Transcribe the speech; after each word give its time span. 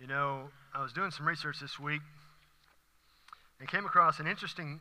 You 0.00 0.06
know, 0.06 0.48
I 0.74 0.82
was 0.82 0.94
doing 0.94 1.10
some 1.10 1.28
research 1.28 1.60
this 1.60 1.78
week 1.78 2.00
and 3.58 3.68
came 3.68 3.84
across 3.84 4.18
an 4.18 4.26
interesting, 4.26 4.80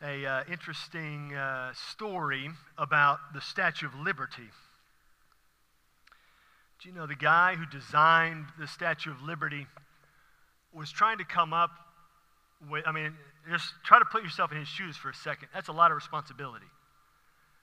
a 0.00 0.24
uh, 0.24 0.44
interesting 0.48 1.34
uh, 1.34 1.72
story 1.90 2.48
about 2.78 3.18
the 3.34 3.40
Statue 3.40 3.86
of 3.86 3.96
Liberty. 3.96 4.48
Do 6.80 6.88
you 6.88 6.94
know 6.94 7.08
the 7.08 7.16
guy 7.16 7.56
who 7.56 7.66
designed 7.66 8.44
the 8.60 8.68
Statue 8.68 9.10
of 9.10 9.20
Liberty 9.22 9.66
was 10.72 10.92
trying 10.92 11.18
to 11.18 11.24
come 11.24 11.52
up 11.52 11.72
with, 12.70 12.86
I 12.86 12.92
mean, 12.92 13.16
just 13.50 13.74
try 13.82 13.98
to 13.98 14.04
put 14.04 14.22
yourself 14.22 14.52
in 14.52 14.58
his 14.58 14.68
shoes 14.68 14.96
for 14.96 15.10
a 15.10 15.14
second. 15.14 15.48
That's 15.52 15.66
a 15.66 15.72
lot 15.72 15.90
of 15.90 15.96
responsibility. 15.96 16.66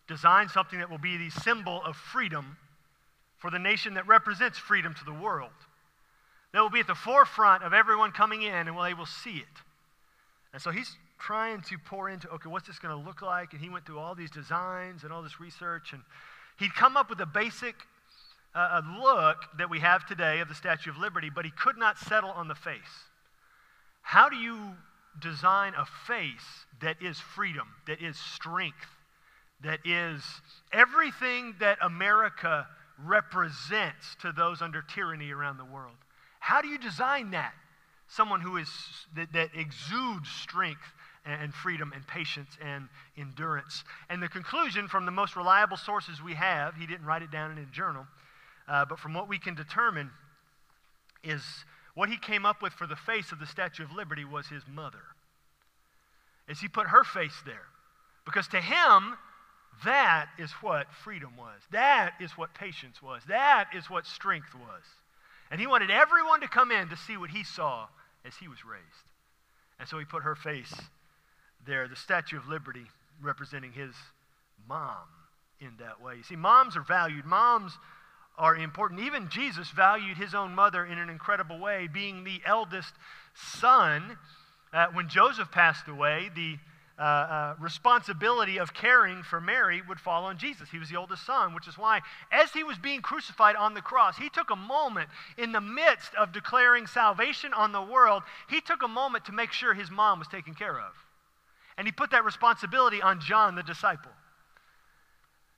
Design 0.09 0.49
something 0.49 0.79
that 0.79 0.89
will 0.89 0.97
be 0.97 1.15
the 1.15 1.29
symbol 1.29 1.81
of 1.85 1.95
freedom 1.95 2.57
for 3.37 3.49
the 3.49 3.59
nation 3.59 3.93
that 3.93 4.05
represents 4.07 4.57
freedom 4.57 4.93
to 4.95 5.05
the 5.05 5.13
world. 5.13 5.51
That 6.53 6.61
will 6.61 6.69
be 6.69 6.79
at 6.79 6.87
the 6.87 6.95
forefront 6.95 7.63
of 7.63 7.73
everyone 7.73 8.11
coming 8.11 8.41
in 8.41 8.67
and 8.67 8.77
they 8.77 8.93
will 8.93 9.05
see 9.05 9.37
it. 9.37 9.61
And 10.51 10.61
so 10.61 10.71
he's 10.71 10.97
trying 11.19 11.61
to 11.63 11.77
pour 11.77 12.09
into, 12.09 12.29
okay, 12.29 12.49
what's 12.49 12.67
this 12.67 12.79
going 12.79 12.97
to 12.97 13.05
look 13.05 13.21
like? 13.21 13.53
And 13.53 13.61
he 13.61 13.69
went 13.69 13.85
through 13.85 13.99
all 13.99 14.15
these 14.15 14.31
designs 14.31 15.03
and 15.03 15.13
all 15.13 15.21
this 15.21 15.39
research. 15.39 15.93
And 15.93 16.01
he'd 16.57 16.73
come 16.73 16.97
up 16.97 17.09
with 17.09 17.19
a 17.19 17.25
basic 17.25 17.75
uh, 18.55 18.81
look 18.99 19.37
that 19.57 19.69
we 19.69 19.79
have 19.79 20.07
today 20.07 20.39
of 20.39 20.47
the 20.47 20.55
Statue 20.55 20.89
of 20.89 20.97
Liberty, 20.97 21.29
but 21.29 21.45
he 21.45 21.51
could 21.51 21.77
not 21.77 21.99
settle 21.99 22.31
on 22.31 22.47
the 22.47 22.55
face. 22.55 22.79
How 24.01 24.27
do 24.29 24.35
you 24.35 24.57
design 25.21 25.73
a 25.77 25.85
face 26.07 26.65
that 26.81 26.97
is 27.01 27.19
freedom, 27.19 27.67
that 27.85 28.01
is 28.01 28.17
strength, 28.17 28.87
that 29.61 29.79
is 29.85 30.23
everything 30.71 31.53
that 31.59 31.77
America 31.81 32.65
represents 33.03 34.15
to 34.21 34.31
those 34.31 34.61
under 34.61 34.81
tyranny 34.81 35.31
around 35.31 35.57
the 35.57 35.65
world? 35.65 35.95
How 36.49 36.63
do 36.63 36.67
you 36.67 36.79
design 36.79 37.29
that? 37.29 37.53
Someone 38.07 38.41
who 38.41 38.57
is 38.57 38.69
that, 39.15 39.31
that 39.33 39.51
exudes 39.53 40.27
strength 40.31 40.81
and 41.23 41.53
freedom 41.53 41.93
and 41.93 42.07
patience 42.07 42.49
and 42.59 42.89
endurance. 43.15 43.83
And 44.09 44.19
the 44.19 44.27
conclusion 44.27 44.87
from 44.87 45.05
the 45.05 45.11
most 45.11 45.35
reliable 45.35 45.77
sources 45.77 46.23
we 46.23 46.33
have, 46.33 46.73
he 46.73 46.87
didn't 46.87 47.05
write 47.05 47.21
it 47.21 47.29
down 47.29 47.51
in 47.51 47.59
a 47.59 47.67
journal, 47.67 48.07
uh, 48.67 48.83
but 48.83 48.97
from 48.97 49.13
what 49.13 49.29
we 49.29 49.37
can 49.37 49.53
determine, 49.53 50.09
is 51.23 51.43
what 51.93 52.09
he 52.09 52.17
came 52.17 52.47
up 52.47 52.63
with 52.63 52.73
for 52.73 52.87
the 52.87 52.95
face 52.95 53.31
of 53.31 53.39
the 53.39 53.45
Statue 53.45 53.83
of 53.83 53.91
Liberty 53.91 54.25
was 54.25 54.47
his 54.47 54.63
mother. 54.67 55.03
As 56.49 56.59
he 56.59 56.67
put 56.67 56.87
her 56.87 57.03
face 57.03 57.43
there. 57.45 57.67
Because 58.25 58.47
to 58.47 58.59
him, 58.59 59.19
that 59.85 60.29
is 60.39 60.49
what 60.63 60.91
freedom 61.03 61.37
was. 61.37 61.61
That 61.71 62.13
is 62.19 62.31
what 62.31 62.55
patience 62.55 63.03
was. 63.03 63.21
That 63.27 63.67
is 63.75 63.87
what 63.87 64.07
strength 64.07 64.55
was. 64.55 64.81
And 65.51 65.59
he 65.59 65.67
wanted 65.67 65.89
everyone 65.89 66.41
to 66.41 66.47
come 66.47 66.71
in 66.71 66.89
to 66.89 66.97
see 66.97 67.17
what 67.17 67.31
he 67.31 67.43
saw 67.43 67.87
as 68.25 68.35
he 68.35 68.47
was 68.47 68.65
raised. 68.65 68.85
And 69.79 69.87
so 69.87 69.97
he 69.97 70.05
put 70.05 70.23
her 70.23 70.35
face 70.35 70.73
there, 71.65 71.87
the 71.87 71.95
Statue 71.95 72.37
of 72.37 72.47
Liberty 72.47 72.85
representing 73.21 73.71
his 73.71 73.93
mom 74.67 75.07
in 75.59 75.71
that 75.79 76.01
way. 76.01 76.15
You 76.17 76.23
see, 76.23 76.35
moms 76.35 76.77
are 76.77 76.81
valued. 76.81 77.25
Moms 77.25 77.73
are 78.37 78.55
important. 78.55 79.01
Even 79.01 79.29
Jesus 79.29 79.69
valued 79.71 80.17
his 80.17 80.33
own 80.33 80.55
mother 80.55 80.85
in 80.85 80.97
an 80.97 81.09
incredible 81.09 81.59
way, 81.59 81.87
being 81.91 82.23
the 82.23 82.41
eldest 82.45 82.93
son. 83.35 84.17
Uh, 84.71 84.87
when 84.93 85.09
Joseph 85.09 85.51
passed 85.51 85.87
away, 85.87 86.29
the 86.33 86.57
uh, 86.99 87.01
uh, 87.01 87.55
responsibility 87.59 88.59
of 88.59 88.73
caring 88.73 89.23
for 89.23 89.39
Mary 89.39 89.81
would 89.87 89.99
fall 89.99 90.25
on 90.25 90.37
Jesus. 90.37 90.69
He 90.69 90.77
was 90.77 90.89
the 90.89 90.97
oldest 90.97 91.25
son, 91.25 91.55
which 91.55 91.67
is 91.67 91.77
why, 91.77 92.01
as 92.29 92.51
he 92.51 92.63
was 92.63 92.77
being 92.77 93.01
crucified 93.01 93.55
on 93.55 93.73
the 93.73 93.81
cross, 93.81 94.17
he 94.17 94.27
took 94.27 94.49
a 94.49 94.55
moment 94.55 95.07
in 95.37 95.53
the 95.53 95.61
midst 95.61 96.13
of 96.15 96.33
declaring 96.33 96.87
salvation 96.87 97.53
on 97.53 97.71
the 97.71 97.81
world, 97.81 98.23
he 98.49 98.59
took 98.59 98.83
a 98.83 98.87
moment 98.87 99.23
to 99.25 99.31
make 99.31 99.53
sure 99.53 99.73
his 99.73 99.89
mom 99.89 100.19
was 100.19 100.27
taken 100.27 100.53
care 100.53 100.77
of. 100.77 100.91
And 101.77 101.87
he 101.87 101.93
put 101.93 102.11
that 102.11 102.25
responsibility 102.25 103.01
on 103.01 103.21
John, 103.21 103.55
the 103.55 103.63
disciple. 103.63 104.11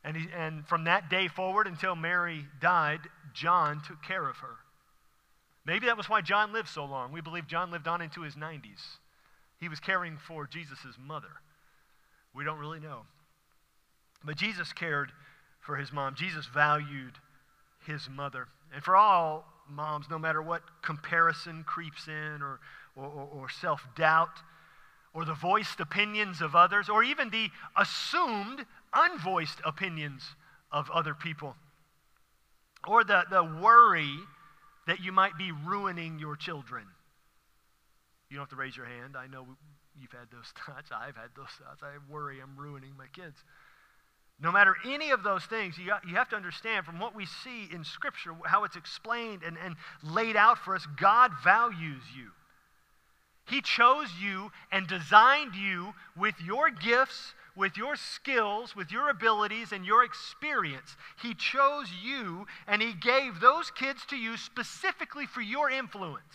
And, 0.03 0.16
he, 0.16 0.27
and 0.37 0.67
from 0.67 0.83
that 0.83 1.09
day 1.09 1.27
forward 1.27 1.66
until 1.66 1.95
Mary 1.95 2.45
died, 2.59 2.99
John 3.33 3.81
took 3.87 4.03
care 4.03 4.29
of 4.29 4.37
her. 4.37 4.57
Maybe 5.66 5.87
that 5.87 5.97
was 5.97 6.07
why 6.07 6.21
John 6.21 6.53
lived 6.53 6.69
so 6.69 6.85
long. 6.85 7.11
We 7.11 7.21
believe 7.21 7.47
John 7.47 7.71
lived 7.71 7.87
on 7.87 8.01
into 8.01 8.21
his 8.21 8.35
90s. 8.35 8.97
He 9.61 9.69
was 9.69 9.79
caring 9.79 10.17
for 10.17 10.47
Jesus' 10.47 10.97
mother. 10.99 11.29
We 12.33 12.44
don't 12.44 12.57
really 12.57 12.79
know. 12.79 13.03
But 14.23 14.35
Jesus 14.35 14.73
cared 14.73 15.11
for 15.61 15.77
his 15.77 15.94
mom. 15.94 16.16
Jesus 16.16 16.47
valued 16.47 17.13
his 17.85 18.09
mother. 18.09 18.47
And 18.73 18.83
for 18.83 18.95
all 18.95 19.45
moms, 19.69 20.07
no 20.09 20.17
matter 20.17 20.41
what 20.41 20.63
comparison 20.81 21.63
creeps 21.63 22.07
in 22.07 22.41
or, 22.41 22.59
or, 22.95 23.05
or, 23.05 23.49
self 23.49 23.85
doubt, 23.95 24.39
or 25.13 25.25
the 25.25 25.35
voiced 25.35 25.79
opinions 25.79 26.41
of 26.41 26.55
others, 26.55 26.89
or 26.89 27.03
even 27.03 27.29
the 27.29 27.49
assumed 27.78 28.66
unvoiced 28.93 29.59
opinions 29.63 30.23
of 30.72 30.89
other 30.89 31.13
people, 31.13 31.55
or 32.88 33.03
the, 33.03 33.23
the 33.29 33.43
worry 33.43 34.16
that 34.88 35.01
you 35.01 35.11
might 35.11 35.38
be 35.38 35.51
ruining 35.51 36.17
your 36.17 36.35
children. 36.35 36.85
You 38.31 38.37
don't 38.37 38.43
have 38.43 38.49
to 38.49 38.55
raise 38.55 38.77
your 38.77 38.85
hand. 38.85 39.17
I 39.17 39.27
know 39.27 39.45
you've 39.99 40.13
had 40.13 40.31
those 40.31 40.53
thoughts. 40.65 40.89
I've 40.89 41.17
had 41.17 41.31
those 41.35 41.51
thoughts. 41.61 41.83
I 41.83 41.91
worry 42.11 42.39
I'm 42.41 42.55
ruining 42.55 42.95
my 42.97 43.07
kids. 43.13 43.35
No 44.39 44.51
matter 44.51 44.75
any 44.87 45.11
of 45.11 45.21
those 45.21 45.43
things, 45.45 45.77
you, 45.77 45.87
got, 45.87 46.07
you 46.07 46.15
have 46.15 46.29
to 46.29 46.35
understand 46.35 46.85
from 46.85 46.97
what 46.97 47.13
we 47.13 47.25
see 47.25 47.67
in 47.71 47.83
Scripture, 47.83 48.31
how 48.45 48.63
it's 48.63 48.77
explained 48.77 49.43
and, 49.45 49.57
and 49.63 49.75
laid 50.01 50.35
out 50.35 50.57
for 50.57 50.73
us, 50.73 50.87
God 50.99 51.31
values 51.43 52.01
you. 52.17 52.31
He 53.47 53.61
chose 53.61 54.07
you 54.19 54.51
and 54.71 54.87
designed 54.87 55.55
you 55.55 55.93
with 56.15 56.35
your 56.43 56.71
gifts, 56.71 57.33
with 57.55 57.75
your 57.75 57.95
skills, 57.97 58.75
with 58.75 58.91
your 58.91 59.09
abilities, 59.09 59.73
and 59.73 59.85
your 59.85 60.05
experience. 60.05 60.95
He 61.21 61.33
chose 61.33 61.87
you 62.01 62.47
and 62.65 62.81
He 62.81 62.93
gave 62.93 63.41
those 63.41 63.69
kids 63.71 64.05
to 64.09 64.15
you 64.15 64.37
specifically 64.37 65.27
for 65.27 65.41
your 65.41 65.69
influence. 65.69 66.33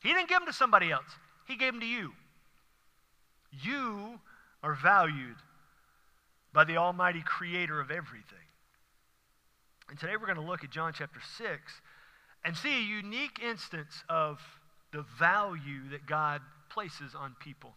He 0.00 0.12
didn't 0.12 0.28
give 0.28 0.40
them 0.40 0.46
to 0.46 0.52
somebody 0.52 0.90
else, 0.90 1.08
he 1.48 1.56
gave 1.56 1.72
them 1.72 1.80
to 1.80 1.86
you. 1.86 2.12
You 3.50 4.20
are 4.62 4.74
valued 4.74 5.36
by 6.52 6.64
the 6.64 6.76
Almighty 6.76 7.22
Creator 7.24 7.80
of 7.80 7.90
everything. 7.90 8.38
And 9.88 9.98
today 9.98 10.12
we're 10.20 10.26
going 10.26 10.36
to 10.36 10.42
look 10.42 10.62
at 10.62 10.70
John 10.70 10.92
chapter 10.92 11.20
6 11.38 11.48
and 12.44 12.54
see 12.56 12.76
a 12.76 12.82
unique 12.82 13.40
instance 13.42 14.04
of 14.10 14.40
the 14.92 15.04
value 15.18 15.88
that 15.90 16.06
God 16.06 16.42
places 16.68 17.14
on 17.18 17.34
people, 17.40 17.72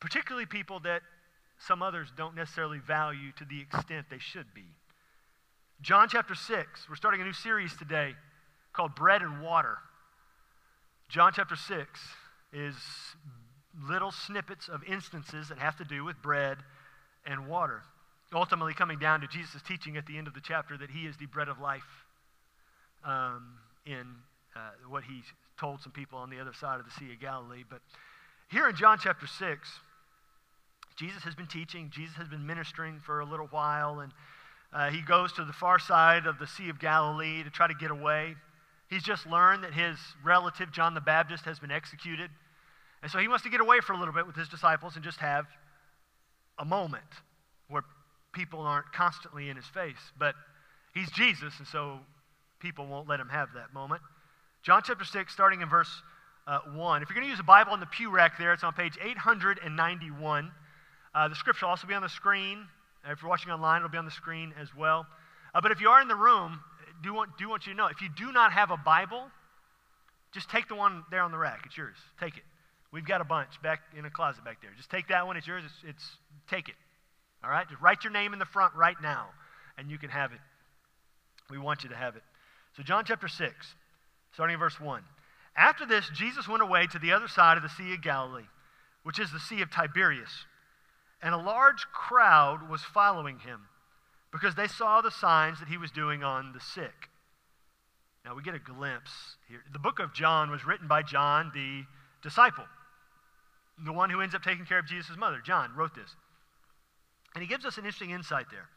particularly 0.00 0.46
people 0.46 0.80
that 0.80 1.02
some 1.58 1.82
others 1.82 2.08
don't 2.16 2.34
necessarily 2.34 2.78
value 2.78 3.30
to 3.38 3.44
the 3.44 3.60
extent 3.60 4.06
they 4.10 4.18
should 4.18 4.52
be. 4.52 4.64
John 5.80 6.08
chapter 6.08 6.34
6, 6.34 6.88
we're 6.88 6.96
starting 6.96 7.20
a 7.20 7.24
new 7.24 7.32
series 7.32 7.76
today 7.76 8.14
called 8.72 8.96
Bread 8.96 9.22
and 9.22 9.40
Water. 9.40 9.78
John 11.08 11.32
chapter 11.34 11.54
6 11.54 12.00
is 12.52 12.74
little 13.88 14.12
snippets 14.12 14.68
of 14.68 14.82
instances 14.84 15.48
that 15.48 15.58
have 15.58 15.76
to 15.76 15.84
do 15.84 16.04
with 16.04 16.20
bread 16.22 16.58
and 17.26 17.46
water. 17.46 17.82
Ultimately, 18.34 18.74
coming 18.74 18.98
down 18.98 19.20
to 19.20 19.26
Jesus' 19.26 19.62
teaching 19.66 19.96
at 19.96 20.06
the 20.06 20.16
end 20.16 20.26
of 20.26 20.34
the 20.34 20.40
chapter 20.40 20.76
that 20.78 20.90
he 20.90 21.06
is 21.06 21.16
the 21.16 21.26
bread 21.26 21.48
of 21.48 21.58
life 21.58 21.82
um, 23.04 23.54
in 23.86 24.06
uh, 24.56 24.70
what 24.88 25.04
he 25.04 25.22
told 25.58 25.80
some 25.80 25.92
people 25.92 26.18
on 26.18 26.30
the 26.30 26.40
other 26.40 26.52
side 26.52 26.80
of 26.80 26.86
the 26.86 26.92
Sea 26.92 27.12
of 27.12 27.20
Galilee. 27.20 27.64
But 27.68 27.80
here 28.50 28.68
in 28.68 28.76
John 28.76 28.98
chapter 29.00 29.26
6, 29.26 29.68
Jesus 30.96 31.22
has 31.22 31.34
been 31.34 31.46
teaching, 31.46 31.90
Jesus 31.92 32.16
has 32.16 32.28
been 32.28 32.46
ministering 32.46 33.00
for 33.00 33.20
a 33.20 33.24
little 33.24 33.46
while, 33.46 34.00
and 34.00 34.12
uh, 34.72 34.90
he 34.90 35.02
goes 35.02 35.32
to 35.34 35.44
the 35.44 35.52
far 35.52 35.78
side 35.78 36.26
of 36.26 36.38
the 36.38 36.46
Sea 36.46 36.68
of 36.68 36.78
Galilee 36.78 37.42
to 37.42 37.50
try 37.50 37.66
to 37.66 37.74
get 37.74 37.90
away. 37.90 38.34
He's 38.88 39.02
just 39.02 39.26
learned 39.26 39.64
that 39.64 39.72
his 39.72 39.96
relative, 40.22 40.70
John 40.72 40.94
the 40.94 41.00
Baptist, 41.00 41.44
has 41.44 41.58
been 41.58 41.70
executed. 41.70 42.30
And 43.02 43.10
so 43.10 43.18
he 43.18 43.28
wants 43.28 43.44
to 43.44 43.50
get 43.50 43.60
away 43.60 43.80
for 43.80 43.92
a 43.92 43.98
little 43.98 44.14
bit 44.14 44.26
with 44.26 44.36
his 44.36 44.48
disciples 44.48 44.94
and 44.94 45.04
just 45.04 45.18
have 45.18 45.46
a 46.58 46.64
moment 46.64 47.02
where 47.68 47.82
people 48.32 48.60
aren't 48.60 48.92
constantly 48.92 49.48
in 49.48 49.56
his 49.56 49.66
face. 49.66 50.12
But 50.18 50.34
he's 50.94 51.10
Jesus, 51.10 51.54
and 51.58 51.66
so 51.66 51.98
people 52.60 52.86
won't 52.86 53.08
let 53.08 53.18
him 53.18 53.28
have 53.28 53.48
that 53.54 53.74
moment. 53.74 54.02
John 54.62 54.82
chapter 54.84 55.04
6, 55.04 55.32
starting 55.32 55.60
in 55.60 55.68
verse 55.68 55.90
uh, 56.46 56.60
1. 56.74 57.02
If 57.02 57.08
you're 57.08 57.14
going 57.14 57.26
to 57.26 57.30
use 57.30 57.40
a 57.40 57.44
Bible 57.44 57.74
in 57.74 57.80
the 57.80 57.86
pew 57.86 58.10
rack 58.10 58.38
there, 58.38 58.52
it's 58.52 58.62
on 58.62 58.72
page 58.72 58.96
891. 59.02 60.52
Uh, 61.14 61.28
the 61.28 61.34
scripture 61.34 61.66
will 61.66 61.70
also 61.70 61.86
be 61.86 61.94
on 61.94 62.02
the 62.02 62.08
screen. 62.08 62.66
If 63.08 63.20
you're 63.20 63.28
watching 63.28 63.50
online, 63.50 63.78
it'll 63.78 63.90
be 63.90 63.98
on 63.98 64.04
the 64.04 64.12
screen 64.12 64.54
as 64.60 64.68
well. 64.74 65.06
Uh, 65.54 65.60
but 65.60 65.72
if 65.72 65.80
you 65.80 65.88
are 65.88 66.00
in 66.00 66.08
the 66.08 66.16
room, 66.16 66.60
do 67.02 67.12
want, 67.12 67.36
do 67.36 67.48
want 67.48 67.66
you 67.66 67.72
to 67.72 67.76
know 67.76 67.86
if 67.86 68.00
you 68.00 68.08
do 68.16 68.32
not 68.32 68.52
have 68.52 68.70
a 68.70 68.76
Bible, 68.76 69.24
just 70.32 70.48
take 70.48 70.68
the 70.68 70.74
one 70.74 71.02
there 71.10 71.22
on 71.22 71.32
the 71.32 71.38
rack. 71.38 71.62
It's 71.66 71.76
yours. 71.76 71.96
Take 72.20 72.36
it. 72.36 72.44
We've 72.92 73.06
got 73.06 73.20
a 73.20 73.24
bunch 73.24 73.60
back 73.62 73.80
in 73.96 74.04
a 74.04 74.10
closet 74.10 74.44
back 74.44 74.60
there. 74.60 74.70
Just 74.76 74.90
take 74.90 75.08
that 75.08 75.26
one. 75.26 75.36
It's 75.36 75.46
yours. 75.46 75.64
It's, 75.64 75.74
it's 75.88 76.10
take 76.50 76.68
it. 76.68 76.74
All 77.42 77.50
right? 77.50 77.66
Just 77.68 77.80
write 77.80 78.04
your 78.04 78.12
name 78.12 78.32
in 78.32 78.38
the 78.38 78.44
front 78.44 78.74
right 78.74 78.96
now, 79.02 79.28
and 79.78 79.90
you 79.90 79.98
can 79.98 80.10
have 80.10 80.32
it. 80.32 80.40
We 81.50 81.58
want 81.58 81.82
you 81.82 81.88
to 81.88 81.96
have 81.96 82.16
it. 82.16 82.22
So, 82.76 82.82
John 82.82 83.04
chapter 83.06 83.28
6, 83.28 83.54
starting 84.32 84.54
in 84.54 84.60
verse 84.60 84.78
1. 84.78 85.02
After 85.56 85.84
this, 85.84 86.08
Jesus 86.14 86.48
went 86.48 86.62
away 86.62 86.86
to 86.86 86.98
the 86.98 87.12
other 87.12 87.28
side 87.28 87.56
of 87.56 87.62
the 87.62 87.68
Sea 87.68 87.94
of 87.94 88.02
Galilee, 88.02 88.48
which 89.02 89.18
is 89.18 89.30
the 89.32 89.40
Sea 89.40 89.60
of 89.62 89.70
Tiberias, 89.70 90.46
and 91.22 91.34
a 91.34 91.38
large 91.38 91.84
crowd 91.92 92.68
was 92.68 92.82
following 92.82 93.38
him 93.40 93.60
because 94.32 94.54
they 94.54 94.66
saw 94.66 95.02
the 95.02 95.10
signs 95.10 95.60
that 95.60 95.68
he 95.68 95.76
was 95.76 95.90
doing 95.90 96.24
on 96.24 96.52
the 96.52 96.60
sick. 96.60 97.10
Now 98.24 98.34
we 98.34 98.42
get 98.42 98.54
a 98.54 98.58
glimpse 98.58 99.36
here. 99.48 99.62
The 99.72 99.78
book 99.78 99.98
of 99.98 100.14
John 100.14 100.50
was 100.50 100.64
written 100.64 100.88
by 100.88 101.02
John, 101.02 101.52
the 101.54 101.84
disciple, 102.22 102.64
the 103.84 103.92
one 103.92 104.10
who 104.10 104.20
ends 104.20 104.34
up 104.34 104.42
taking 104.42 104.64
care 104.64 104.78
of 104.78 104.86
Jesus' 104.86 105.16
mother. 105.16 105.40
John 105.44 105.70
wrote 105.76 105.94
this. 105.94 106.14
And 107.34 107.42
he 107.42 107.48
gives 107.48 107.64
us 107.64 107.78
an 107.78 107.84
interesting 107.84 108.10
insight 108.10 108.46
there. 108.50 108.68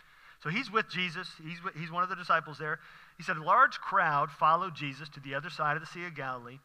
So 0.44 0.50
he's 0.50 0.72
with 0.72 0.90
Jesus, 0.90 1.28
he's, 1.44 1.63
with, 1.63 1.75
he's 1.75 1.92
one 1.92 2.04
of 2.04 2.10
the 2.10 2.16
disciples 2.16 2.57
there. 2.57 2.80
He 3.18 3.24
said, 3.24 3.38
A 3.38 3.44
large 3.44 3.80
crowd 3.80 4.30
followed 4.31 4.75
Jesus 4.75 5.10
to 5.10 5.19
the 5.19 5.36
other 5.36 5.50
side 5.50 5.75
of 5.75 5.81
the 5.81 5.88
Sea 5.88 6.06
of 6.06 6.16
Galilee. 6.16 6.60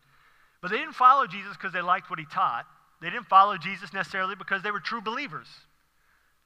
But 0.61 0.71
they 0.71 0.77
didn't 0.77 0.95
follow 0.95 1.27
Jesus 1.27 1.57
because 1.57 1.73
they 1.73 1.81
liked 1.81 2.11
what 2.11 2.19
he 2.19 2.27
taught. 2.27 2.67
They 3.01 3.09
didn't 3.09 3.27
follow 3.27 3.57
Jesus 3.57 3.93
necessarily 3.93 4.35
because 4.35 4.63
they 4.63 4.71
were 4.71 4.81
true 4.81 5.01
believers. 5.01 5.49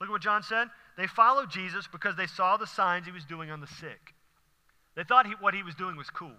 Look 0.00 0.08
at 0.08 0.12
what 0.12 0.22
John 0.22 0.42
said. 0.42 0.68
They 0.96 1.06
followed 1.06 1.50
Jesus 1.50 1.88
because 1.90 2.16
they 2.16 2.26
saw 2.26 2.56
the 2.56 2.66
signs 2.66 3.06
he 3.06 3.12
was 3.12 3.24
doing 3.24 3.50
on 3.50 3.60
the 3.60 3.66
sick. 3.66 4.14
They 4.94 5.02
thought 5.02 5.26
he, 5.26 5.32
what 5.40 5.54
he 5.54 5.62
was 5.62 5.74
doing 5.74 5.96
was 5.96 6.10
cool. 6.10 6.36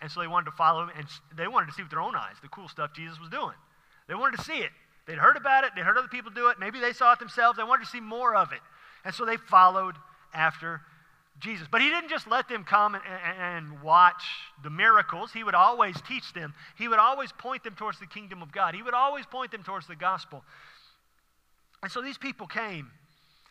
And 0.00 0.10
so 0.10 0.20
they 0.20 0.26
wanted 0.26 0.46
to 0.46 0.56
follow 0.56 0.82
him, 0.82 0.90
and 0.96 1.06
they 1.36 1.46
wanted 1.46 1.66
to 1.66 1.72
see 1.72 1.82
with 1.82 1.90
their 1.90 2.00
own 2.00 2.16
eyes 2.16 2.34
the 2.42 2.48
cool 2.48 2.68
stuff 2.68 2.92
Jesus 2.94 3.20
was 3.20 3.30
doing. 3.30 3.54
They 4.08 4.14
wanted 4.14 4.38
to 4.38 4.44
see 4.44 4.58
it. 4.58 4.70
They'd 5.06 5.18
heard 5.18 5.36
about 5.36 5.64
it, 5.64 5.72
they'd 5.74 5.84
heard 5.84 5.98
other 5.98 6.08
people 6.08 6.30
do 6.30 6.48
it. 6.48 6.58
Maybe 6.58 6.80
they 6.80 6.92
saw 6.92 7.12
it 7.12 7.18
themselves. 7.18 7.58
They 7.58 7.64
wanted 7.64 7.84
to 7.84 7.90
see 7.90 8.00
more 8.00 8.34
of 8.34 8.52
it. 8.52 8.60
And 9.04 9.14
so 9.14 9.24
they 9.24 9.36
followed 9.36 9.96
after 10.32 10.80
Jesus. 11.40 11.66
But 11.70 11.82
he 11.82 11.90
didn't 11.90 12.10
just 12.10 12.26
let 12.26 12.48
them 12.48 12.64
come 12.64 12.94
and, 12.94 13.04
and, 13.38 13.82
watch 13.82 14.24
the 14.62 14.70
miracles. 14.70 15.32
He 15.32 15.42
would 15.42 15.54
always 15.54 16.00
teach 16.08 16.32
them. 16.32 16.54
He 16.78 16.88
would 16.88 16.98
always 16.98 17.32
point 17.32 17.64
them 17.64 17.74
towards 17.74 17.98
the 17.98 18.06
kingdom 18.06 18.40
of 18.40 18.52
God. 18.52 18.74
He 18.74 18.82
would 18.82 18.94
always 18.94 19.26
point 19.26 19.50
them 19.50 19.62
towards 19.62 19.86
the 19.86 19.96
gospel. 19.96 20.42
And 21.82 21.90
so 21.90 22.00
these 22.00 22.16
people 22.16 22.46
came, 22.46 22.90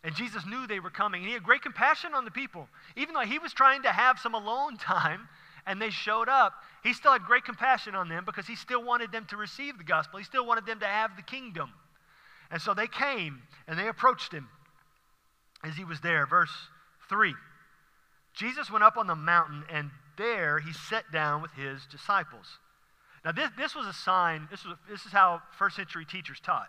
and 0.04 0.16
Jesus 0.16 0.46
knew 0.46 0.66
they 0.66 0.80
were 0.80 0.90
coming. 0.90 1.22
And 1.22 1.28
he 1.28 1.34
had 1.34 1.44
great 1.44 1.62
compassion 1.62 2.14
on 2.16 2.26
the 2.26 2.32
people. 2.32 2.68
Even 2.96 3.14
though 3.14 3.22
he 3.22 3.38
was 3.38 3.54
trying 3.54 3.84
to 3.84 3.90
have 3.90 4.18
some 4.18 4.34
alone 4.34 4.78
time 4.78 5.28
and 5.66 5.82
they 5.82 5.90
showed 5.90 6.30
up, 6.30 6.54
he 6.84 6.94
still 6.94 7.14
had 7.14 7.24
great 7.24 7.46
compassion 7.46 7.96
on 7.96 8.10
them 8.10 8.26
because 8.26 8.48
he 8.48 8.56
still 8.56 8.84
wanted 8.84 9.12
them 9.12 9.26
to 9.30 9.38
receive 9.38 9.78
the 9.78 9.84
gospel. 9.84 10.20
He 10.20 10.26
still 10.26 10.46
wanted 10.46 10.66
them 10.66 10.80
to 10.80 10.86
have 10.86 11.16
the 11.16 11.22
kingdom. 11.22 11.72
And 12.52 12.62
so 12.62 12.74
they 12.74 12.88
came 12.88 13.42
and 13.68 13.80
they 13.80 13.88
approached 13.88 14.32
him 14.32 14.50
as 15.64 15.76
he 15.76 15.86
was 15.86 16.02
there. 16.02 16.26
Verse 16.26 16.52
3 17.10 17.34
Jesus 18.34 18.72
went 18.72 18.84
up 18.84 18.98
on 18.98 19.08
the 19.08 19.16
mountain, 19.16 19.64
and 19.72 19.92
there 20.18 20.60
he 20.60 20.74
sat 20.74 21.12
down 21.12 21.42
with 21.42 21.52
his 21.52 21.86
disciples. 21.92 22.58
Now, 23.24 23.32
this, 23.32 23.50
this 23.58 23.76
was 23.76 23.86
a 23.88 23.94
sign, 23.94 24.48
this, 24.52 24.66
was, 24.66 24.76
this 24.90 25.06
is 25.06 25.12
how 25.12 25.42
first 25.58 25.76
century 25.76 26.06
teachers 26.06 26.40
taught. 26.40 26.68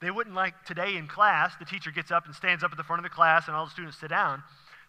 They 0.00 0.10
wouldn't 0.10 0.34
like 0.34 0.64
today 0.64 0.96
in 0.96 1.06
class, 1.06 1.52
the 1.58 1.64
teacher 1.64 1.90
gets 1.90 2.10
up 2.10 2.26
and 2.26 2.34
stands 2.34 2.64
up 2.64 2.70
at 2.70 2.78
the 2.78 2.84
front 2.84 3.00
of 3.00 3.04
the 3.04 3.14
class, 3.14 3.46
and 3.46 3.56
all 3.56 3.66
the 3.66 3.70
students 3.70 3.98
sit 3.98 4.10
down. 4.10 4.42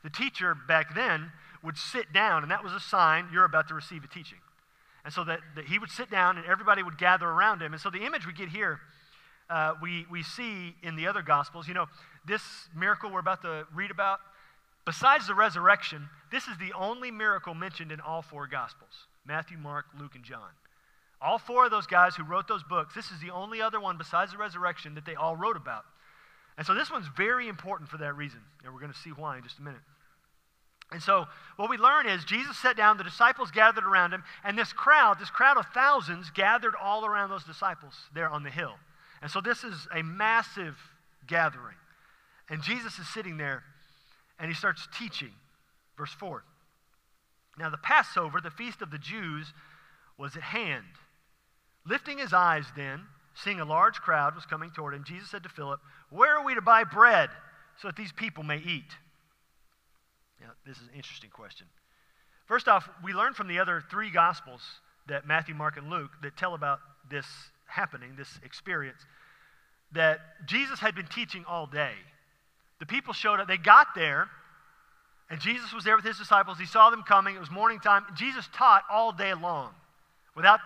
The 0.04 0.10
teacher 0.10 0.56
back 0.56 0.96
then 0.96 1.31
would 1.63 1.78
sit 1.78 2.13
down, 2.13 2.44
and 2.44 2.51
that 2.51 2.63
was 2.63 2.74
a 2.74 2.80
sign 2.80 3.28
you're 3.34 3.46
about 3.46 3.68
to 3.68 3.74
receive 3.74 4.04
a 4.04 4.07
teaching. 4.07 4.40
And 5.04 5.13
so 5.13 5.24
that, 5.25 5.40
that 5.56 5.66
he 5.66 5.80
would 5.80 5.90
sit 5.90 6.10
down, 6.10 6.38
and 6.38 6.46
everybody 6.46 6.84
would 6.84 6.98
gather 6.98 7.28
around 7.28 7.62
him. 7.62 7.74
And 7.74 7.81
so 7.81 7.90
the 7.90 8.06
image 8.06 8.25
we 8.25 8.34
get 8.34 8.50
here, 8.50 8.80
uh, 9.50 9.74
we, 9.81 10.06
we 10.10 10.24
see 10.24 10.75
in 10.84 10.96
the 10.96 11.07
other 11.07 11.22
Gospels. 11.22 11.68
You 11.68 11.74
know, 11.74 11.88
this 12.25 12.42
miracle 12.75 13.12
we're 13.12 13.19
about 13.19 13.42
to 13.42 13.66
read 13.74 13.92
about, 13.92 14.19
besides 14.86 15.28
the 15.28 15.36
resurrection, 15.36 16.10
this 16.31 16.48
is 16.48 16.57
the 16.57 16.74
only 16.74 17.12
miracle 17.12 17.54
mentioned 17.54 17.92
in 17.92 18.00
all 18.00 18.22
four 18.22 18.48
Gospels 18.48 19.07
Matthew, 19.25 19.57
Mark, 19.57 19.86
Luke, 20.00 20.16
and 20.16 20.24
John. 20.24 20.50
All 21.22 21.38
four 21.38 21.66
of 21.66 21.72
those 21.72 21.86
guys 21.86 22.16
who 22.16 22.24
wrote 22.24 22.48
those 22.48 22.63
books, 22.63 22.94
this 22.95 23.12
is 23.12 23.19
the 23.19 23.31
only 23.31 23.62
other 23.62 23.80
one 23.80 23.98
besides 23.98 24.31
the 24.31 24.38
resurrection 24.38 24.95
that 24.95 25.06
they 25.06 25.16
all 25.16 25.36
wrote 25.36 25.57
about. 25.57 25.84
And 26.60 26.68
so 26.68 26.74
this 26.74 26.92
one's 26.92 27.08
very 27.16 27.48
important 27.48 27.90
for 27.90 27.98
that 28.00 28.18
reason. 28.18 28.42
And 28.66 28.74
we're 28.74 28.82
going 28.82 28.92
to 28.92 29.00
see 29.00 29.12
why 29.12 29.38
in 29.38 29.44
just 29.44 29.60
a 29.60 29.62
minute. 29.62 29.80
And 30.92 31.02
so 31.02 31.26
what 31.56 31.70
we 31.70 31.78
learn 31.78 32.06
is 32.06 32.26
Jesus 32.26 32.58
sat 32.58 32.76
down, 32.76 32.98
the 32.98 33.04
disciples 33.06 33.50
gathered 33.50 33.86
around 33.86 34.12
him, 34.12 34.26
and 34.44 34.58
this 34.58 34.74
crowd, 34.74 35.20
this 35.20 35.30
crowd 35.30 35.56
of 35.56 35.68
thousands, 35.74 36.30
gathered 36.32 36.74
all 36.76 37.06
around 37.06 37.30
those 37.30 37.46
disciples 37.46 37.94
there 38.14 38.28
on 38.28 38.44
the 38.44 38.50
hill. 38.50 38.74
And 39.22 39.32
so 39.32 39.40
this 39.40 39.64
is 39.64 39.88
a 39.96 40.04
massive 40.04 40.76
gathering. 41.28 41.78
And 42.50 42.62
Jesus 42.62 43.00
is 43.00 43.08
sitting 43.08 43.38
there, 43.38 43.64
and 44.38 44.50
he 44.50 44.54
starts 44.54 44.86
teaching. 44.98 45.32
Verse 45.98 46.12
4. 46.12 46.44
Now, 47.58 47.70
the 47.70 47.78
Passover, 47.78 48.42
the 48.42 48.52
feast 48.52 48.82
of 48.82 48.92
the 48.92 48.98
Jews, 48.98 49.54
was 50.18 50.36
at 50.36 50.42
hand. 50.42 50.84
Lifting 51.86 52.18
his 52.18 52.34
eyes 52.34 52.66
then, 52.76 53.04
seeing 53.44 53.60
a 53.60 53.66
large 53.66 53.96
crowd 53.96 54.36
was 54.36 54.46
coming 54.46 54.72
toward 54.72 54.94
him, 54.94 55.04
Jesus 55.04 55.30
said 55.30 55.44
to 55.44 55.50
Philip, 55.50 55.80
Where 56.10 56.38
are 56.38 56.44
we 56.44 56.56
to 56.56 56.62
buy 56.62 56.84
bread 56.84 57.30
so 57.82 57.88
that 57.88 57.96
these 57.96 58.12
people 58.12 58.44
may 58.44 58.58
eat? 58.58 58.92
Now, 60.42 60.52
this 60.66 60.78
is 60.78 60.84
an 60.84 60.96
interesting 60.96 61.30
question. 61.30 61.68
First 62.46 62.68
off, 62.68 62.90
we 63.04 63.14
learn 63.14 63.34
from 63.34 63.48
the 63.48 63.60
other 63.60 63.84
three 63.92 64.10
Gospels 64.10 64.62
that 65.08 65.28
Matthew, 65.28 65.56
Mark, 65.56 65.78
and 65.78 65.90
Luke 65.90 66.12
that 66.24 66.36
tell 66.38 66.54
about 66.54 66.80
this 67.10 67.26
happening, 67.66 68.16
this 68.18 68.40
experience, 68.44 69.00
that 69.92 70.20
Jesus 70.46 70.80
had 70.80 70.96
been 70.96 71.08
teaching 71.08 71.46
all 71.48 71.68
day. 71.68 71.94
The 72.80 72.86
people 72.86 73.14
showed 73.14 73.40
up, 73.40 73.48
they 73.48 73.58
got 73.58 73.88
there, 73.96 74.30
and 75.30 75.40
Jesus 75.40 75.74
was 75.74 75.84
there 75.84 75.96
with 75.96 76.06
his 76.06 76.18
disciples. 76.18 76.58
He 76.58 76.66
saw 76.66 76.90
them 76.90 77.04
coming. 77.04 77.36
It 77.36 77.40
was 77.40 77.52
morning 77.52 77.80
time. 77.80 78.06
Jesus 78.16 78.48
taught 78.54 78.84
all 78.90 79.12
day 79.12 79.34
long 79.34 79.72
without 80.36 80.60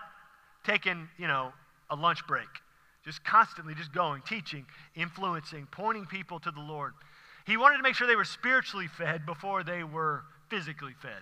taking, 0.63 1.09
you 1.17 1.27
know, 1.27 1.51
a 1.89 1.95
lunch 1.95 2.25
break. 2.27 2.47
Just 3.03 3.23
constantly 3.23 3.75
just 3.75 3.93
going, 3.93 4.21
teaching, 4.21 4.65
influencing, 4.95 5.67
pointing 5.71 6.05
people 6.05 6.39
to 6.39 6.51
the 6.51 6.61
Lord. 6.61 6.93
He 7.45 7.57
wanted 7.57 7.77
to 7.77 7.83
make 7.83 7.95
sure 7.95 8.07
they 8.07 8.15
were 8.15 8.23
spiritually 8.23 8.87
fed 8.87 9.25
before 9.25 9.63
they 9.63 9.83
were 9.83 10.23
physically 10.49 10.93
fed. 11.01 11.21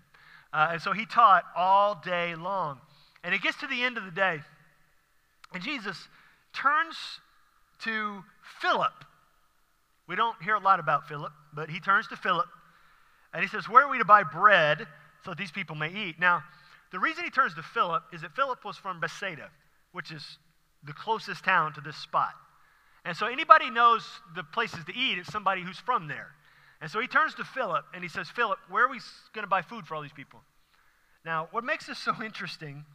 Uh, 0.53 0.69
and 0.73 0.81
so 0.81 0.91
he 0.91 1.05
taught 1.05 1.43
all 1.55 1.99
day 2.03 2.35
long. 2.35 2.79
And 3.23 3.33
it 3.33 3.41
gets 3.41 3.57
to 3.59 3.67
the 3.67 3.81
end 3.81 3.97
of 3.97 4.05
the 4.05 4.11
day, 4.11 4.39
and 5.53 5.63
Jesus 5.63 6.07
turns 6.53 6.95
to 7.83 8.23
Philip. 8.59 8.93
We 10.07 10.15
don't 10.15 10.41
hear 10.41 10.55
a 10.55 10.59
lot 10.59 10.79
about 10.79 11.07
Philip, 11.07 11.31
but 11.53 11.69
he 11.69 11.79
turns 11.79 12.07
to 12.07 12.15
Philip 12.15 12.47
and 13.33 13.41
he 13.41 13.47
says, 13.47 13.67
Where 13.69 13.85
are 13.85 13.89
we 13.89 13.97
to 13.97 14.05
buy 14.05 14.23
bread 14.23 14.85
so 15.23 15.31
that 15.31 15.37
these 15.37 15.51
people 15.51 15.75
may 15.75 15.89
eat? 15.93 16.19
Now, 16.19 16.43
the 16.91 16.99
reason 16.99 17.23
he 17.23 17.29
turns 17.29 17.53
to 17.55 17.63
Philip 17.63 18.03
is 18.13 18.21
that 18.21 18.35
Philip 18.35 18.65
was 18.65 18.77
from 18.77 18.99
Bethsaida, 18.99 19.49
which 19.93 20.11
is 20.11 20.37
the 20.83 20.93
closest 20.93 21.43
town 21.43 21.73
to 21.73 21.81
this 21.81 21.97
spot. 21.97 22.33
And 23.05 23.15
so 23.15 23.27
anybody 23.27 23.69
knows 23.69 24.05
the 24.35 24.43
places 24.43 24.83
to 24.85 24.95
eat 24.95 25.17
is 25.17 25.27
somebody 25.27 25.63
who's 25.63 25.79
from 25.79 26.07
there. 26.07 26.29
And 26.81 26.89
so 26.89 26.99
he 26.99 27.07
turns 27.07 27.35
to 27.35 27.43
Philip 27.43 27.85
and 27.93 28.03
he 28.03 28.09
says, 28.09 28.29
Philip, 28.29 28.59
where 28.69 28.85
are 28.85 28.89
we 28.89 28.99
going 29.33 29.43
to 29.43 29.49
buy 29.49 29.61
food 29.61 29.85
for 29.85 29.95
all 29.95 30.01
these 30.01 30.11
people? 30.11 30.41
Now, 31.23 31.47
what 31.51 31.63
makes 31.63 31.87
this 31.87 31.99
so 31.99 32.13
interesting 32.23 32.85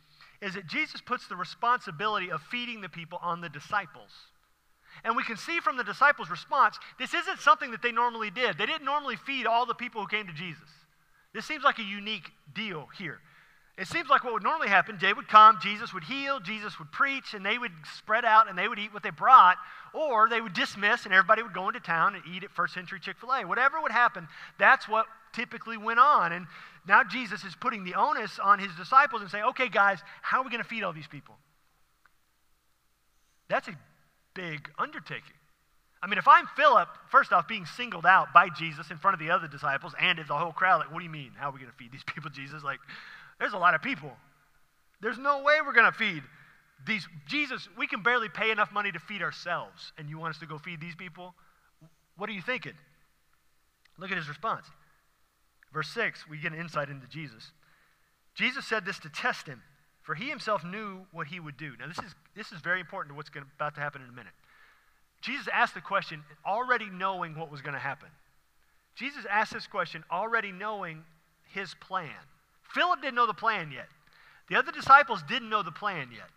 is 0.43 0.55
that 0.55 0.67
Jesus 0.67 1.01
puts 1.01 1.29
the 1.29 1.37
responsibility 1.37 2.31
of 2.31 2.43
feeding 2.43 2.81
the 2.81 2.89
people 2.89 3.19
on 3.23 3.41
the 3.41 3.49
disciples. 3.49 4.11
And 5.05 5.17
we 5.17 5.23
can 5.23 5.37
see 5.37 5.61
from 5.61 5.77
the 5.77 5.85
disciples' 5.85 6.31
response, 6.31 6.79
this 6.99 7.15
isn't 7.15 7.41
something 7.41 7.71
that 7.71 7.83
they 7.83 7.93
normally 7.93 8.31
did. 8.31 8.59
They 8.59 8.67
didn't 8.67 8.85
normally 8.85 9.17
feed 9.17 9.47
all 9.47 9.67
the 9.67 9.75
people 9.75 10.01
who 10.01 10.09
came 10.09 10.27
to 10.27 10.33
Jesus. 10.33 10.69
This 11.35 11.45
seems 11.45 11.65
like 11.65 11.79
a 11.79 11.83
unique 11.83 12.31
deal 12.55 12.89
here. 12.97 13.21
It 13.79 13.89
seems 13.89 14.09
like 14.09 14.25
what 14.25 14.33
would 14.33 14.43
normally 14.43 14.69
happen, 14.69 14.97
they 14.99 15.13
would 15.13 15.29
come, 15.29 15.59
Jesus 15.61 15.93
would 15.93 16.05
heal, 16.05 16.41
Jesus 16.41 16.79
would 16.79 16.91
preach, 16.93 17.35
and 17.35 17.45
they 17.45 17.59
would 17.59 17.73
spread 17.99 18.25
out 18.25 18.49
and 18.49 18.57
they 18.57 18.69
would 18.69 18.79
eat 18.79 18.95
what 18.95 19.03
they 19.03 19.11
brought, 19.11 19.59
or 19.93 20.31
they 20.31 20.41
would 20.41 20.55
dismiss 20.55 21.05
and 21.05 21.13
everybody 21.13 21.43
would 21.43 21.53
go 21.53 21.69
into 21.69 21.81
town 21.81 22.15
and 22.15 22.25
eat 22.27 22.43
at 22.43 22.51
first 22.51 22.73
century 22.73 22.99
Chick 22.99 23.17
fil 23.21 23.35
A. 23.35 23.45
Whatever 23.45 23.81
would 23.83 23.93
happen, 23.93 24.29
that's 24.59 24.89
what 24.89 25.05
typically 25.35 25.77
went 25.77 25.99
on. 25.99 26.33
And 26.33 26.47
now 26.89 27.03
Jesus 27.05 27.45
is 27.45 27.55
putting 27.55 27.85
the 27.85 27.95
onus 27.95 28.39
on 28.39 28.59
his 28.59 28.75
disciples 28.77 29.21
and 29.21 29.31
saying, 29.31 29.45
okay, 29.51 29.69
guys, 29.69 29.99
how 30.23 30.41
are 30.41 30.45
we 30.45 30.51
going 30.51 30.63
to 30.63 30.69
feed 30.69 30.83
all 30.83 30.95
these 30.95 31.07
people? 31.07 31.35
That's 33.49 33.69
a 33.69 33.77
big 34.33 34.71
undertaking. 34.79 35.35
I 36.03 36.09
mean, 36.09 36.19
if 36.19 36.29
I'm 36.29 36.47
Philip, 36.57 36.89
first 37.11 37.33
off, 37.33 37.49
being 37.49 37.67
singled 37.67 38.07
out 38.07 38.33
by 38.33 38.49
Jesus 38.49 38.91
in 38.91 38.97
front 38.97 39.15
of 39.15 39.21
the 39.21 39.31
other 39.31 39.49
disciples 39.49 39.93
and 40.01 40.19
the 40.19 40.35
whole 40.35 40.53
crowd, 40.53 40.79
like, 40.79 40.93
what 40.93 40.99
do 40.99 41.05
you 41.05 41.11
mean? 41.11 41.33
How 41.37 41.49
are 41.49 41.53
we 41.53 41.59
going 41.59 41.71
to 41.71 41.77
feed 41.77 41.93
these 41.93 42.05
people, 42.07 42.31
Jesus? 42.31 42.63
Like, 42.63 42.81
there's 43.39 43.53
a 43.53 43.59
lot 43.59 43.75
of 43.75 43.83
people. 43.83 44.13
There's 45.01 45.19
no 45.19 45.43
way 45.43 45.55
we're 45.65 45.73
going 45.73 45.91
to 45.91 45.97
feed 45.97 46.23
these. 46.87 47.07
Jesus, 47.27 47.69
we 47.77 47.87
can 47.87 48.03
barely 48.03 48.29
pay 48.29 48.51
enough 48.51 48.73
money 48.73 48.93
to 48.93 48.99
feed 48.99 49.23
ourselves, 49.23 49.93
and 49.99 50.09
you 50.09 50.19
want 50.19 50.35
us 50.35 50.41
to 50.41 50.47
go 50.47 50.59
feed 50.59 50.81
these 50.81 50.95
people? 50.95 51.35
What 52.17 52.31
are 52.31 52.33
you 52.33 52.43
thinking? 52.43 52.73
Look 53.99 54.11
at 54.11 54.17
his 54.17 54.29
response. 54.29 54.67
Verse 55.73 55.89
6, 55.91 56.29
we 56.29 56.39
get 56.39 56.53
an 56.53 56.59
insight 56.59 56.89
into 56.89 57.07
Jesus. 57.07 57.53
Jesus 58.35 58.67
said 58.67 58.85
this 58.85 58.99
to 59.01 59.09
test 59.09 59.47
him, 59.47 59.63
for 60.03 60.15
he 60.15 60.29
himself 60.29 60.65
knew 60.65 61.07
what 61.13 61.27
he 61.27 61.41
would 61.41 61.57
do. 61.57 61.73
Now, 61.79 61.89
this 61.89 61.99
is, 61.99 62.15
this 62.35 62.53
is 62.53 62.61
very 62.61 62.81
important 62.81 63.13
to 63.13 63.17
what's 63.17 63.31
gonna, 63.31 63.47
about 63.57 63.75
to 63.75 63.81
happen 63.81 64.03
in 64.03 64.09
a 64.09 64.13
minute. 64.13 64.33
Jesus 65.21 65.49
asked 65.53 65.75
the 65.75 65.81
question 65.81 66.23
already 66.47 66.89
knowing 66.91 67.39
what 67.39 67.51
was 67.51 67.63
going 67.63 67.75
to 67.75 67.81
happen. 67.81 68.09
Jesus 68.95 69.27
asked 69.31 69.53
this 69.53 69.67
question 69.67 70.05
already 70.11 70.53
knowing 70.53 71.05
his 71.53 71.75
plan. 71.75 72.11
Philip 72.75 73.01
didn't 73.03 73.15
know 73.15 73.27
the 73.27 73.35
plan 73.35 73.71
yet. 73.73 73.89
The 74.49 74.57
other 74.57 74.73
disciples 74.73 75.23
didn't 75.29 75.51
know 75.51 75.63
the 75.63 75.73
plan 75.73 76.11
yet. 76.13 76.29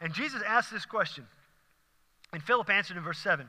And 0.00 0.12
Jesus 0.12 0.42
asked 0.46 0.72
this 0.72 0.86
question. 0.86 1.26
And 2.32 2.42
Philip 2.42 2.68
answered 2.68 2.96
in 2.96 3.02
verse 3.02 3.18
7 3.18 3.48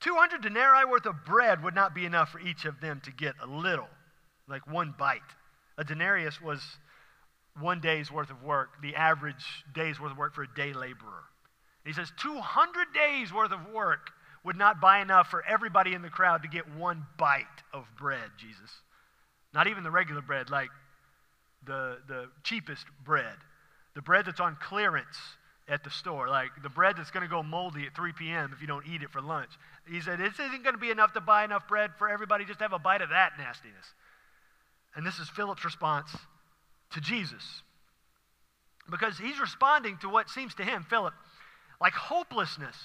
200 0.00 0.42
denarii 0.42 0.84
worth 0.86 1.06
of 1.06 1.24
bread 1.24 1.62
would 1.62 1.74
not 1.74 1.94
be 1.94 2.06
enough 2.06 2.30
for 2.30 2.40
each 2.40 2.64
of 2.64 2.80
them 2.80 3.00
to 3.04 3.12
get 3.12 3.34
a 3.42 3.46
little, 3.46 3.88
like 4.48 4.66
one 4.66 4.94
bite. 4.98 5.20
A 5.76 5.84
denarius 5.84 6.40
was 6.40 6.62
one 7.58 7.80
day's 7.80 8.10
worth 8.10 8.30
of 8.30 8.42
work, 8.42 8.80
the 8.82 8.94
average 8.96 9.44
day's 9.74 10.00
worth 10.00 10.12
of 10.12 10.18
work 10.18 10.34
for 10.34 10.42
a 10.42 10.54
day 10.54 10.72
laborer. 10.72 11.24
He 11.84 11.92
says 11.92 12.12
200 12.18 12.92
days 12.94 13.32
worth 13.32 13.52
of 13.52 13.68
work 13.72 14.10
would 14.44 14.56
not 14.56 14.80
buy 14.80 15.00
enough 15.00 15.28
for 15.28 15.44
everybody 15.44 15.92
in 15.92 16.02
the 16.02 16.08
crowd 16.08 16.42
to 16.42 16.48
get 16.48 16.74
one 16.74 17.06
bite 17.18 17.44
of 17.72 17.84
bread, 17.98 18.30
Jesus. 18.38 18.70
Not 19.52 19.66
even 19.66 19.84
the 19.84 19.90
regular 19.90 20.22
bread, 20.22 20.50
like 20.50 20.70
the, 21.66 21.98
the 22.08 22.28
cheapest 22.42 22.86
bread, 23.04 23.36
the 23.94 24.02
bread 24.02 24.26
that's 24.26 24.40
on 24.40 24.56
clearance 24.60 25.16
at 25.68 25.84
the 25.84 25.90
store, 25.90 26.28
like 26.28 26.50
the 26.62 26.68
bread 26.68 26.96
that's 26.96 27.10
going 27.10 27.22
to 27.22 27.30
go 27.30 27.42
moldy 27.42 27.86
at 27.86 27.94
3 27.94 28.12
p.m. 28.12 28.50
if 28.52 28.60
you 28.60 28.66
don't 28.66 28.86
eat 28.86 29.02
it 29.02 29.10
for 29.10 29.20
lunch. 29.20 29.50
He 29.88 30.00
said, 30.00 30.18
This 30.18 30.34
isn't 30.34 30.62
going 30.62 30.74
to 30.74 30.80
be 30.80 30.90
enough 30.90 31.12
to 31.12 31.20
buy 31.20 31.44
enough 31.44 31.68
bread 31.68 31.90
for 31.98 32.08
everybody 32.08 32.44
just 32.44 32.60
have 32.60 32.72
a 32.72 32.78
bite 32.78 33.02
of 33.02 33.10
that 33.10 33.32
nastiness. 33.38 33.94
And 34.96 35.06
this 35.06 35.18
is 35.18 35.28
Philip's 35.28 35.64
response 35.64 36.10
to 36.92 37.00
Jesus. 37.00 37.62
Because 38.90 39.16
he's 39.18 39.38
responding 39.38 39.98
to 39.98 40.08
what 40.08 40.28
seems 40.28 40.54
to 40.56 40.64
him, 40.64 40.84
Philip, 40.90 41.14
like 41.80 41.92
hopelessness 41.92 42.76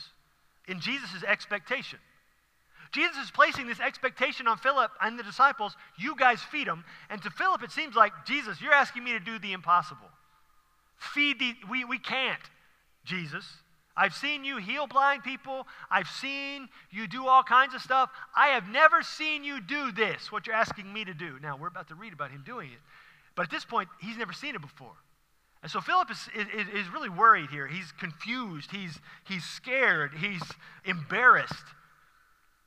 in 0.68 0.80
Jesus' 0.80 1.24
expectation. 1.28 2.00
Jesus 2.96 3.18
is 3.26 3.32
placing 3.32 3.68
this 3.68 3.82
expectation 3.82 4.48
on 4.48 4.58
Philip 4.58 4.90
and 5.02 5.20
the 5.20 5.24
disciples. 5.24 5.76
You 5.98 6.16
guys 6.16 6.42
feed 6.42 6.66
them. 6.66 6.86
And 7.10 7.22
to 7.24 7.30
Philip, 7.30 7.62
it 7.62 7.72
seems 7.72 7.94
like, 7.94 8.14
Jesus, 8.26 8.62
you're 8.62 8.72
asking 8.72 9.04
me 9.04 9.12
to 9.12 9.20
do 9.20 9.38
the 9.38 9.52
impossible. 9.52 10.08
Feed 10.98 11.40
the, 11.40 11.56
we, 11.70 11.84
we 11.84 12.00
can't, 12.00 12.40
Jesus. 13.04 13.46
I've 13.98 14.14
seen 14.14 14.46
you 14.46 14.58
heal 14.58 14.88
blind 14.88 15.24
people. 15.24 15.68
I've 15.92 16.08
seen 16.08 16.70
you 16.90 17.06
do 17.06 17.28
all 17.28 17.44
kinds 17.44 17.76
of 17.76 17.82
stuff. 17.82 18.10
I 18.34 18.48
have 18.48 18.70
never 18.70 19.02
seen 19.02 19.44
you 19.44 19.60
do 19.60 19.92
this, 19.92 20.32
what 20.32 20.48
you're 20.48 20.56
asking 20.56 20.92
me 20.92 21.04
to 21.04 21.14
do. 21.14 21.38
Now, 21.42 21.58
we're 21.58 21.68
about 21.68 21.90
to 21.90 21.96
read 21.96 22.14
about 22.14 22.32
him 22.32 22.44
doing 22.46 22.72
it. 22.72 22.80
But 23.36 23.44
at 23.44 23.52
this 23.52 23.66
point, 23.66 23.90
he's 24.00 24.18
never 24.18 24.32
seen 24.32 24.56
it 24.56 24.62
before. 24.62 24.96
And 25.64 25.70
so 25.70 25.82
Philip 25.82 26.12
is, 26.12 26.30
is, 26.34 26.68
is 26.86 26.94
really 26.94 27.10
worried 27.10 27.50
here. 27.50 27.68
He's 27.68 27.92
confused. 27.92 28.72
He's, 28.72 29.00
he's 29.28 29.44
scared. 29.44 30.14
He's 30.14 30.44
embarrassed. 30.86 31.66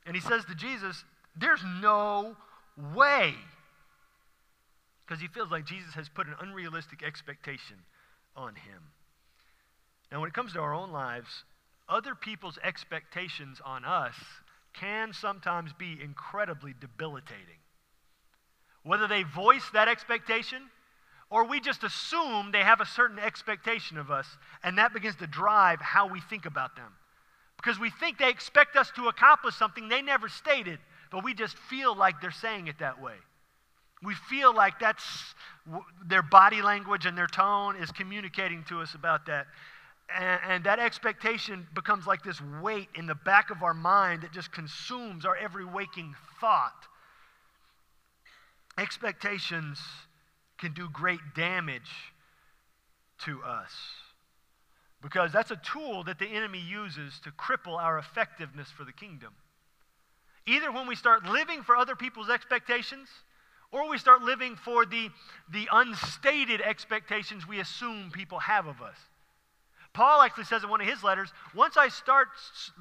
And 0.07 0.15
he 0.15 0.23
says 0.23 0.45
to 0.47 0.55
Jesus, 0.55 1.05
There's 1.37 1.63
no 1.81 2.37
way. 2.95 3.35
Because 5.07 5.21
he 5.21 5.29
feels 5.29 5.51
like 5.51 5.65
Jesus 5.65 5.95
has 5.95 6.09
put 6.09 6.27
an 6.27 6.35
unrealistic 6.41 7.03
expectation 7.03 7.77
on 8.37 8.55
him. 8.55 8.93
Now, 10.13 10.21
when 10.21 10.29
it 10.29 10.35
comes 10.35 10.53
to 10.53 10.61
our 10.61 10.75
own 10.75 10.91
lives, 10.91 11.45
other 11.89 12.15
people's 12.15 12.59
expectations 12.63 13.61
on 13.65 13.85
us 13.85 14.15
can 14.75 15.13
sometimes 15.13 15.73
be 15.73 15.99
incredibly 16.03 16.75
debilitating. 16.79 17.61
Whether 18.83 19.09
they 19.09 19.23
voice 19.23 19.69
that 19.73 19.89
expectation 19.89 20.71
or 21.31 21.45
we 21.45 21.61
just 21.61 21.85
assume 21.85 22.53
they 22.53 22.63
have 22.63 22.81
a 22.81 22.87
certain 22.87 23.19
expectation 23.19 23.99
of 23.99 24.11
us, 24.11 24.27
and 24.63 24.79
that 24.79 24.95
begins 24.95 25.17
to 25.17 25.27
drive 25.27 25.81
how 25.81 26.07
we 26.07 26.21
think 26.21 26.47
about 26.47 26.75
them. 26.77 26.93
Because 27.59 27.79
we 27.79 27.91
think 27.91 28.19
they 28.19 28.31
expect 28.31 28.77
us 28.77 28.91
to 28.97 29.09
accomplish 29.09 29.57
something 29.57 29.89
they 29.89 30.01
never 30.01 30.29
stated, 30.29 30.79
but 31.11 31.25
we 31.25 31.35
just 31.35 31.59
feel 31.59 31.95
like 31.95 32.21
they're 32.21 32.31
saying 32.31 32.69
it 32.69 32.79
that 32.79 33.03
way. 33.03 33.17
We 34.03 34.15
feel 34.15 34.55
like 34.55 34.79
that's 34.79 35.05
their 36.07 36.23
body 36.23 36.63
language 36.63 37.05
and 37.05 37.19
their 37.19 37.27
tone 37.27 37.75
is 37.77 37.91
communicating 37.91 38.65
to 38.69 38.81
us 38.81 38.95
about 38.95 39.27
that. 39.27 39.47
And, 40.17 40.41
and, 40.49 40.65
that 40.65 40.79
expectation 40.79 41.67
becomes 41.75 42.07
like 42.07 42.23
this 42.23 42.41
weight 42.63 42.89
in 42.95 43.07
the 43.07 43.15
back 43.15 43.51
of 43.51 43.63
our 43.63 43.75
mind 43.75 44.23
that 44.23 44.33
just 44.33 44.51
consumes 44.53 45.27
our 45.27 45.37
every 45.37 45.67
waking 45.67 46.15
thought. 46.41 46.87
Expectations 48.79 49.79
can 50.57 50.73
do 50.73 50.89
great 50.91 51.21
damage 51.35 51.91
to 53.19 53.43
us 53.43 53.73
because 55.03 55.33
that's 55.33 55.51
a 55.51 55.57
tool 55.57 56.05
that 56.05 56.19
the 56.19 56.27
enemy 56.27 56.59
uses 56.59 57.21
to 57.21 57.31
cripple 57.31 57.79
our 57.79 57.99
effectiveness 57.99 58.71
for 58.71 58.85
the 58.85 58.93
kingdom. 58.93 59.33
Either 60.47 60.73
when 60.73 60.87
we 60.87 60.97
start 60.97 61.25
living 61.25 61.63
for 61.63 61.77
other 61.77 61.95
people's 61.95 62.31
expectations, 62.31 63.09
or 63.71 63.89
we 63.89 63.99
start 63.99 64.23
living 64.23 64.57
for 64.57 64.87
the, 64.87 65.11
the 65.53 65.69
unstated 65.71 66.61
expectations 66.63 67.47
we 67.47 67.61
assume 67.61 68.11
people 68.11 68.39
have 68.39 68.67
of 68.67 68.81
us. 68.81 68.97
Paul 69.93 70.23
actually 70.23 70.45
says 70.45 70.63
in 70.63 70.71
one 70.71 70.81
of 70.81 70.87
his 70.87 71.03
letters 71.03 71.33
once 71.55 71.77
I 71.77 71.89
start 71.89 72.29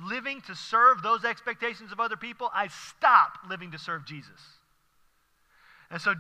living 0.02 0.42
to 0.42 0.56
serve 0.56 1.02
those 1.02 1.26
expectations 1.26 1.92
of 1.92 2.00
other 2.00 2.16
people, 2.16 2.50
I 2.54 2.68
stop 2.68 3.40
living 3.50 3.72
to 3.72 3.78
serve 3.78 4.06
Jesus. 4.06 4.40
And 5.90 6.02
so 6.02 6.16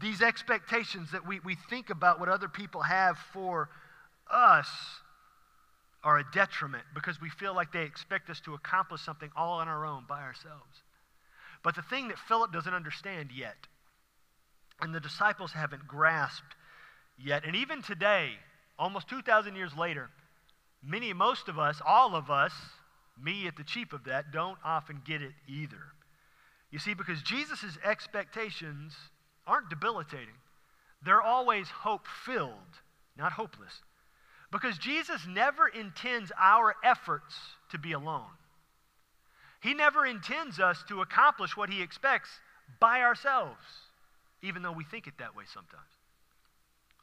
these 0.00 0.20
expectations 0.20 1.12
that 1.12 1.26
we, 1.26 1.40
we 1.40 1.56
think 1.70 1.90
about 1.90 2.20
what 2.20 2.28
other 2.28 2.48
people 2.48 2.82
have 2.82 3.16
for 3.32 3.70
us 4.30 4.68
are 6.04 6.18
a 6.18 6.24
detriment 6.32 6.84
because 6.94 7.20
we 7.20 7.28
feel 7.28 7.54
like 7.54 7.72
they 7.72 7.82
expect 7.82 8.30
us 8.30 8.40
to 8.40 8.54
accomplish 8.54 9.00
something 9.02 9.30
all 9.36 9.58
on 9.58 9.68
our 9.68 9.84
own 9.84 10.04
by 10.08 10.20
ourselves. 10.20 10.82
But 11.62 11.74
the 11.74 11.82
thing 11.82 12.08
that 12.08 12.18
Philip 12.18 12.52
doesn't 12.52 12.72
understand 12.72 13.30
yet, 13.34 13.66
and 14.80 14.94
the 14.94 15.00
disciples 15.00 15.52
haven't 15.52 15.88
grasped 15.88 16.54
yet, 17.18 17.44
and 17.44 17.56
even 17.56 17.82
today, 17.82 18.30
almost 18.78 19.08
2,000 19.08 19.56
years 19.56 19.76
later, 19.76 20.08
many, 20.82 21.12
most 21.12 21.48
of 21.48 21.58
us, 21.58 21.80
all 21.84 22.14
of 22.14 22.30
us, 22.30 22.52
me 23.20 23.48
at 23.48 23.56
the 23.56 23.64
chief 23.64 23.92
of 23.92 24.04
that, 24.04 24.32
don't 24.32 24.58
often 24.64 25.02
get 25.04 25.20
it 25.20 25.32
either. 25.48 25.82
You 26.70 26.78
see, 26.78 26.94
because 26.94 27.22
Jesus' 27.22 27.76
expectations 27.84 28.94
aren't 29.46 29.70
debilitating, 29.70 30.36
they're 31.04 31.22
always 31.22 31.68
hope 31.68 32.06
filled, 32.06 32.82
not 33.16 33.32
hopeless. 33.32 33.82
Because 34.50 34.78
Jesus 34.78 35.26
never 35.28 35.68
intends 35.68 36.32
our 36.38 36.74
efforts 36.82 37.34
to 37.70 37.78
be 37.78 37.92
alone. 37.92 38.30
He 39.60 39.74
never 39.74 40.06
intends 40.06 40.60
us 40.60 40.82
to 40.88 41.02
accomplish 41.02 41.56
what 41.56 41.68
he 41.68 41.82
expects 41.82 42.30
by 42.80 43.02
ourselves, 43.02 43.60
even 44.42 44.62
though 44.62 44.72
we 44.72 44.84
think 44.84 45.06
it 45.06 45.18
that 45.18 45.36
way 45.36 45.44
sometimes. 45.52 45.82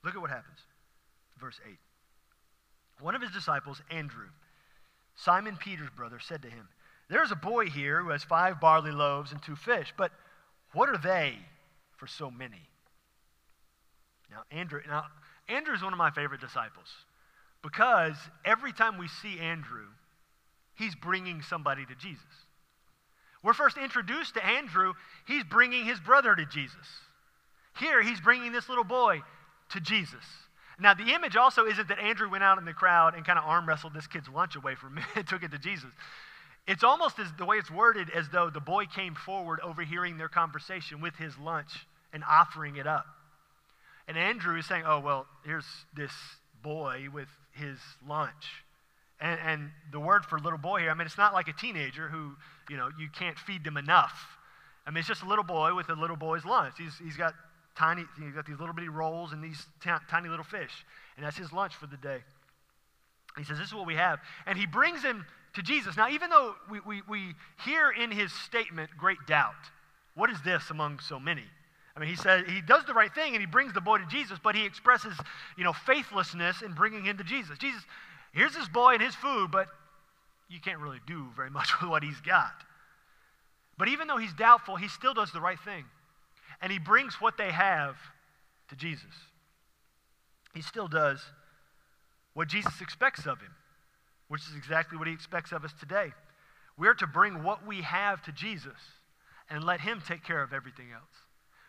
Look 0.03 0.15
at 0.15 0.21
what 0.21 0.29
happens. 0.29 0.59
Verse 1.39 1.59
8. 1.67 1.77
One 3.01 3.15
of 3.15 3.21
his 3.21 3.31
disciples, 3.31 3.81
Andrew, 3.91 4.29
Simon 5.15 5.57
Peter's 5.57 5.89
brother, 5.89 6.19
said 6.19 6.41
to 6.43 6.49
him, 6.49 6.67
There's 7.09 7.31
a 7.31 7.35
boy 7.35 7.67
here 7.67 8.01
who 8.01 8.09
has 8.09 8.23
five 8.23 8.59
barley 8.59 8.91
loaves 8.91 9.31
and 9.31 9.41
two 9.41 9.55
fish, 9.55 9.93
but 9.97 10.11
what 10.71 10.89
are 10.89 10.97
they 10.97 11.35
for 11.97 12.07
so 12.07 12.31
many? 12.31 12.69
Now, 14.31 14.43
Andrew, 14.51 14.81
now, 14.87 15.05
Andrew 15.47 15.73
is 15.75 15.83
one 15.83 15.93
of 15.93 15.99
my 15.99 16.11
favorite 16.11 16.41
disciples. 16.41 16.87
Because 17.65 18.15
every 18.45 18.71
time 18.71 18.99
we 18.99 19.07
see 19.07 19.39
Andrew, 19.39 19.87
he's 20.75 20.93
bringing 20.93 21.41
somebody 21.41 21.83
to 21.83 21.95
Jesus. 21.95 22.23
We're 23.41 23.53
first 23.53 23.75
introduced 23.77 24.35
to 24.35 24.45
Andrew, 24.45 24.93
he's 25.27 25.43
bringing 25.43 25.83
his 25.83 25.99
brother 25.99 26.35
to 26.35 26.45
Jesus. 26.45 26.85
Here, 27.79 28.03
he's 28.03 28.21
bringing 28.21 28.51
this 28.51 28.69
little 28.69 28.83
boy 28.83 29.23
to 29.71 29.79
Jesus. 29.79 30.23
Now, 30.79 30.93
the 30.93 31.11
image 31.15 31.35
also 31.35 31.65
isn't 31.65 31.87
that 31.87 31.97
Andrew 31.97 32.29
went 32.29 32.43
out 32.43 32.59
in 32.59 32.65
the 32.65 32.73
crowd 32.73 33.15
and 33.15 33.25
kind 33.25 33.39
of 33.39 33.45
arm 33.45 33.67
wrestled 33.67 33.95
this 33.95 34.05
kid's 34.05 34.29
lunch 34.29 34.55
away 34.55 34.75
from 34.75 34.97
him 34.97 35.05
and 35.15 35.27
took 35.27 35.41
it 35.41 35.49
to 35.49 35.57
Jesus. 35.57 35.89
It's 36.67 36.83
almost 36.83 37.17
as 37.17 37.27
the 37.35 37.45
way 37.45 37.57
it's 37.57 37.71
worded 37.71 38.11
as 38.11 38.29
though 38.29 38.51
the 38.51 38.59
boy 38.59 38.85
came 38.85 39.15
forward 39.15 39.59
overhearing 39.61 40.19
their 40.19 40.29
conversation 40.29 41.01
with 41.01 41.15
his 41.15 41.35
lunch 41.39 41.87
and 42.13 42.23
offering 42.29 42.75
it 42.75 42.85
up. 42.85 43.07
And 44.07 44.19
Andrew 44.19 44.55
is 44.55 44.67
saying, 44.67 44.83
Oh, 44.85 44.99
well, 44.99 45.25
here's 45.43 45.65
this 45.95 46.11
boy 46.61 47.07
with 47.11 47.27
his 47.55 47.77
lunch. 48.07 48.63
And, 49.19 49.39
and 49.45 49.69
the 49.91 49.99
word 49.99 50.25
for 50.25 50.37
little 50.39 50.59
boy 50.59 50.81
here, 50.81 50.91
I 50.91 50.93
mean, 50.93 51.07
it's 51.07 51.17
not 51.17 51.33
like 51.33 51.47
a 51.47 51.53
teenager 51.53 52.09
who, 52.09 52.35
you 52.69 52.77
know, 52.77 52.89
you 52.99 53.07
can't 53.09 53.37
feed 53.39 53.63
them 53.63 53.77
enough. 53.77 54.13
I 54.85 54.91
mean, 54.91 54.99
it's 54.99 55.07
just 55.07 55.23
a 55.23 55.27
little 55.27 55.43
boy 55.43 55.73
with 55.73 55.89
a 55.89 55.93
little 55.93 56.17
boy's 56.17 56.45
lunch. 56.45 56.75
He's, 56.77 56.93
he's 57.03 57.17
got 57.17 57.33
tiny, 57.77 58.03
he's 58.21 58.33
got 58.33 58.45
these 58.45 58.59
little 58.59 58.73
bitty 58.73 58.89
rolls 58.89 59.31
and 59.31 59.43
these 59.43 59.65
t- 59.83 59.89
tiny 60.09 60.29
little 60.29 60.45
fish. 60.45 60.85
And 61.15 61.25
that's 61.25 61.37
his 61.37 61.51
lunch 61.51 61.75
for 61.75 61.87
the 61.87 61.97
day. 61.97 62.19
He 63.37 63.43
says, 63.43 63.57
This 63.57 63.67
is 63.67 63.73
what 63.73 63.87
we 63.87 63.95
have. 63.95 64.19
And 64.45 64.57
he 64.57 64.65
brings 64.65 65.01
him 65.01 65.25
to 65.55 65.61
Jesus. 65.61 65.97
Now, 65.97 66.09
even 66.09 66.29
though 66.29 66.55
we, 66.69 66.79
we, 66.81 67.01
we 67.07 67.35
hear 67.63 67.91
in 67.91 68.11
his 68.11 68.31
statement 68.31 68.91
great 68.97 69.17
doubt, 69.27 69.53
what 70.13 70.29
is 70.29 70.41
this 70.43 70.69
among 70.69 70.99
so 70.99 71.19
many? 71.19 71.43
I 71.95 71.99
mean, 71.99 72.09
he 72.09 72.15
says 72.15 72.43
he 72.47 72.61
does 72.61 72.83
the 72.85 72.93
right 72.93 73.13
thing 73.13 73.33
and 73.33 73.41
he 73.41 73.45
brings 73.45 73.73
the 73.73 73.81
boy 73.81 73.99
to 73.99 74.05
Jesus, 74.07 74.37
but 74.43 74.55
he 74.55 74.65
expresses, 74.65 75.17
you 75.57 75.63
know, 75.63 75.73
faithlessness 75.73 76.61
in 76.61 76.73
bringing 76.73 77.05
him 77.05 77.17
to 77.17 77.23
Jesus. 77.23 77.57
Jesus, 77.57 77.83
here's 78.33 78.53
this 78.53 78.67
boy 78.67 78.93
and 78.93 79.01
his 79.01 79.15
food, 79.15 79.49
but 79.51 79.67
you 80.49 80.59
can't 80.59 80.79
really 80.79 80.99
do 81.07 81.27
very 81.35 81.49
much 81.49 81.69
with 81.81 81.89
what 81.89 82.03
he's 82.03 82.19
got. 82.21 82.53
But 83.77 83.87
even 83.87 84.07
though 84.07 84.17
he's 84.17 84.33
doubtful, 84.33 84.75
he 84.75 84.87
still 84.87 85.13
does 85.13 85.31
the 85.31 85.41
right 85.41 85.59
thing. 85.59 85.85
And 86.61 86.71
he 86.71 86.79
brings 86.79 87.15
what 87.15 87.37
they 87.37 87.51
have 87.51 87.97
to 88.69 88.75
Jesus. 88.75 89.13
he 90.53 90.61
still 90.61 90.87
does 90.87 91.21
what 92.33 92.47
Jesus 92.47 92.81
expects 92.81 93.25
of 93.25 93.39
him, 93.39 93.51
which 94.27 94.41
is 94.41 94.55
exactly 94.55 94.97
what 94.97 95.07
he 95.07 95.13
expects 95.13 95.51
of 95.51 95.63
us 95.63 95.73
today. 95.79 96.11
We're 96.77 96.93
to 96.95 97.07
bring 97.07 97.43
what 97.43 97.65
we 97.65 97.81
have 97.81 98.21
to 98.23 98.31
Jesus 98.31 98.79
and 99.49 99.63
let 99.63 99.81
him 99.81 100.01
take 100.05 100.23
care 100.23 100.41
of 100.41 100.51
everything 100.51 100.87
else. 100.93 101.24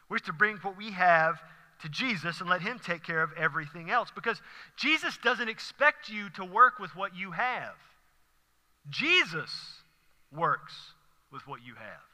We're 0.09 0.19
to 0.19 0.33
bring 0.33 0.57
what 0.59 0.77
we 0.77 0.93
have 0.93 1.37
to 1.83 1.89
Jesus 1.89 2.41
and 2.41 2.49
let 2.49 2.63
him 2.63 2.79
take 2.79 3.03
care 3.03 3.23
of 3.23 3.31
everything 3.37 3.91
else 3.91 4.11
because 4.15 4.41
Jesus 4.77 5.19
doesn't 5.23 5.49
expect 5.49 6.09
you 6.09 6.31
to 6.31 6.45
work 6.45 6.79
with 6.79 6.95
what 6.97 7.17
you 7.17 7.33
have. 7.33 7.75
Jesus 8.89 9.51
works 10.33 10.75
with 11.33 11.47
what 11.47 11.61
you 11.65 11.75
have. 11.75 12.07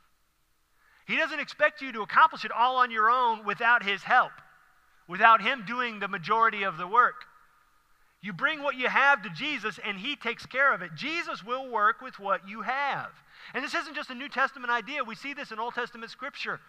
He 1.07 1.17
doesn't 1.17 1.41
expect 1.41 1.83
you 1.83 1.93
to 1.93 2.03
accomplish 2.03 2.45
it 2.45 2.53
all 2.53 2.77
on 2.77 2.91
your 2.91 3.11
own 3.11 3.45
without 3.45 3.83
his 3.83 4.03
help, 4.03 4.33
without 5.09 5.43
him 5.43 5.65
doing 5.67 5.99
the 5.99 6.09
majority 6.09 6.63
of 6.63 6.79
the 6.79 6.87
work. 6.87 7.25
You 8.23 8.33
bring 8.33 8.63
what 8.63 8.77
you 8.77 8.89
have 8.89 9.23
to 9.23 9.31
Jesus 9.31 9.81
and 9.85 9.99
he 9.99 10.15
takes 10.15 10.47
care 10.47 10.73
of 10.73 10.81
it. 10.81 10.95
Jesus 10.95 11.45
will 11.45 11.69
work 11.69 12.01
with 12.01 12.19
what 12.21 12.49
you 12.49 12.63
have. 12.63 13.11
And 13.53 13.65
this 13.65 13.75
isn't 13.75 13.97
just 13.97 14.11
a 14.11 14.15
New 14.15 14.29
Testament 14.29 14.73
idea, 14.73 15.03
we 15.03 15.17
see 15.17 15.35
this 15.35 15.51
in 15.51 15.59
Old 15.59 15.75
Testament 15.75 16.11
scripture. 16.11 16.61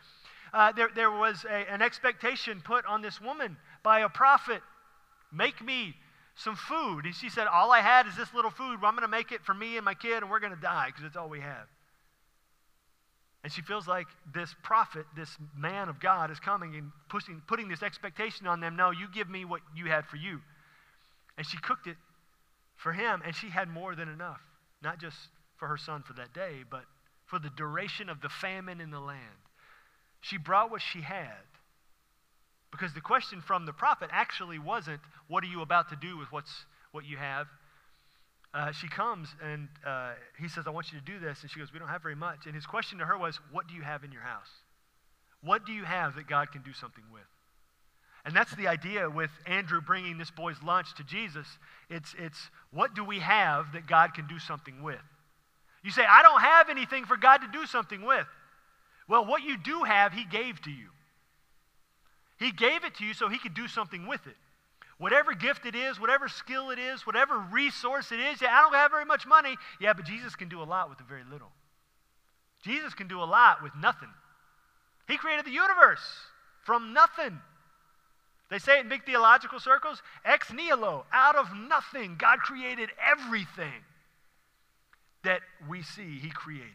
Uh, 0.53 0.71
there, 0.71 0.89
there 0.95 1.11
was 1.11 1.45
a, 1.49 1.71
an 1.71 1.81
expectation 1.81 2.61
put 2.63 2.85
on 2.85 3.01
this 3.01 3.19
woman 3.19 3.57
by 3.81 4.01
a 4.01 4.09
prophet 4.09 4.61
make 5.31 5.63
me 5.63 5.95
some 6.35 6.55
food. 6.55 7.05
And 7.05 7.15
she 7.15 7.29
said, 7.29 7.47
All 7.47 7.71
I 7.71 7.81
had 7.81 8.07
is 8.07 8.15
this 8.15 8.33
little 8.33 8.51
food. 8.51 8.81
Well, 8.81 8.89
I'm 8.89 8.95
going 8.95 9.01
to 9.01 9.07
make 9.07 9.31
it 9.31 9.43
for 9.43 9.53
me 9.53 9.77
and 9.77 9.85
my 9.85 9.93
kid, 9.93 10.21
and 10.21 10.29
we're 10.29 10.39
going 10.39 10.53
to 10.53 10.61
die 10.61 10.87
because 10.87 11.03
it's 11.03 11.17
all 11.17 11.29
we 11.29 11.39
have. 11.39 11.67
And 13.43 13.51
she 13.51 13.61
feels 13.61 13.87
like 13.87 14.07
this 14.33 14.55
prophet, 14.63 15.05
this 15.17 15.29
man 15.57 15.89
of 15.89 15.99
God, 15.99 16.31
is 16.31 16.39
coming 16.39 16.75
and 16.75 16.91
pushing, 17.09 17.41
putting 17.45 17.67
this 17.67 17.83
expectation 17.83 18.47
on 18.47 18.61
them. 18.61 18.77
No, 18.77 18.91
you 18.91 19.07
give 19.13 19.29
me 19.29 19.43
what 19.43 19.61
you 19.75 19.87
had 19.87 20.05
for 20.05 20.15
you. 20.15 20.39
And 21.37 21.45
she 21.45 21.57
cooked 21.57 21.87
it 21.87 21.97
for 22.77 22.93
him, 22.93 23.21
and 23.25 23.35
she 23.35 23.49
had 23.49 23.67
more 23.67 23.95
than 23.95 24.07
enough. 24.07 24.39
Not 24.81 24.99
just 24.99 25.17
for 25.57 25.67
her 25.67 25.77
son 25.77 26.03
for 26.03 26.13
that 26.13 26.33
day, 26.33 26.63
but 26.69 26.83
for 27.25 27.37
the 27.37 27.49
duration 27.49 28.07
of 28.07 28.21
the 28.21 28.29
famine 28.29 28.79
in 28.79 28.91
the 28.91 28.99
land. 28.99 29.19
She 30.23 30.37
brought 30.37 30.71
what 30.71 30.81
she 30.81 31.01
had. 31.01 31.43
Because 32.71 32.93
the 32.93 33.01
question 33.01 33.41
from 33.41 33.65
the 33.65 33.73
prophet 33.73 34.09
actually 34.11 34.57
wasn't, 34.57 35.01
What 35.27 35.43
are 35.43 35.47
you 35.47 35.61
about 35.61 35.89
to 35.89 35.97
do 35.97 36.17
with 36.17 36.31
what's, 36.31 36.65
what 36.91 37.05
you 37.05 37.17
have? 37.17 37.47
Uh, 38.53 38.71
she 38.71 38.87
comes 38.87 39.27
and 39.43 39.67
uh, 39.85 40.13
he 40.39 40.47
says, 40.47 40.65
I 40.65 40.69
want 40.69 40.91
you 40.91 40.99
to 40.99 41.05
do 41.05 41.19
this. 41.19 41.41
And 41.41 41.51
she 41.51 41.59
goes, 41.59 41.73
We 41.73 41.77
don't 41.77 41.89
have 41.89 42.01
very 42.01 42.15
much. 42.15 42.45
And 42.45 42.55
his 42.55 42.65
question 42.65 42.99
to 42.99 43.05
her 43.05 43.17
was, 43.17 43.37
What 43.51 43.67
do 43.67 43.75
you 43.75 43.81
have 43.81 44.03
in 44.05 44.11
your 44.13 44.21
house? 44.21 44.49
What 45.43 45.65
do 45.65 45.73
you 45.73 45.83
have 45.83 46.15
that 46.15 46.27
God 46.27 46.53
can 46.53 46.61
do 46.61 46.71
something 46.71 47.03
with? 47.11 47.21
And 48.25 48.33
that's 48.33 48.55
the 48.55 48.69
idea 48.69 49.09
with 49.09 49.31
Andrew 49.45 49.81
bringing 49.81 50.17
this 50.17 50.31
boy's 50.31 50.55
lunch 50.63 50.95
to 50.95 51.03
Jesus. 51.03 51.45
It's, 51.89 52.15
it's 52.17 52.39
what 52.71 52.95
do 52.95 53.03
we 53.03 53.19
have 53.19 53.73
that 53.73 53.87
God 53.87 54.13
can 54.13 54.25
do 54.27 54.39
something 54.39 54.81
with? 54.81 55.01
You 55.83 55.91
say, 55.91 56.05
I 56.09 56.21
don't 56.21 56.39
have 56.39 56.69
anything 56.69 57.03
for 57.03 57.17
God 57.17 57.39
to 57.39 57.47
do 57.51 57.65
something 57.65 58.03
with. 58.03 58.25
Well, 59.07 59.25
what 59.25 59.43
you 59.43 59.57
do 59.57 59.83
have, 59.83 60.13
He 60.13 60.25
gave 60.25 60.61
to 60.61 60.71
you. 60.71 60.89
He 62.39 62.51
gave 62.51 62.83
it 62.83 62.95
to 62.95 63.05
you 63.05 63.13
so 63.13 63.29
He 63.29 63.39
could 63.39 63.53
do 63.53 63.67
something 63.67 64.07
with 64.07 64.25
it. 64.27 64.35
Whatever 64.97 65.33
gift 65.33 65.65
it 65.65 65.75
is, 65.75 65.99
whatever 65.99 66.27
skill 66.27 66.69
it 66.69 66.79
is, 66.79 67.05
whatever 67.05 67.37
resource 67.51 68.11
it 68.11 68.19
is, 68.19 68.41
yeah, 68.41 68.57
I 68.57 68.61
don't 68.61 68.73
have 68.73 68.91
very 68.91 69.05
much 69.05 69.25
money. 69.25 69.55
Yeah, 69.79 69.93
but 69.93 70.05
Jesus 70.05 70.35
can 70.35 70.49
do 70.49 70.61
a 70.61 70.63
lot 70.63 70.89
with 70.89 70.99
very 70.99 71.23
little. 71.29 71.51
Jesus 72.63 72.93
can 72.93 73.07
do 73.07 73.21
a 73.21 73.25
lot 73.25 73.61
with 73.61 73.73
nothing. 73.75 74.09
He 75.07 75.17
created 75.17 75.45
the 75.45 75.51
universe 75.51 75.99
from 76.63 76.93
nothing. 76.93 77.39
They 78.49 78.59
say 78.59 78.77
it 78.77 78.81
in 78.81 78.89
big 78.89 79.05
theological 79.05 79.59
circles 79.59 80.01
ex 80.23 80.53
nihilo, 80.53 81.05
out 81.11 81.35
of 81.35 81.47
nothing. 81.55 82.15
God 82.17 82.39
created 82.39 82.89
everything 83.05 83.83
that 85.23 85.41
we 85.67 85.81
see, 85.81 86.19
He 86.19 86.29
created. 86.29 86.71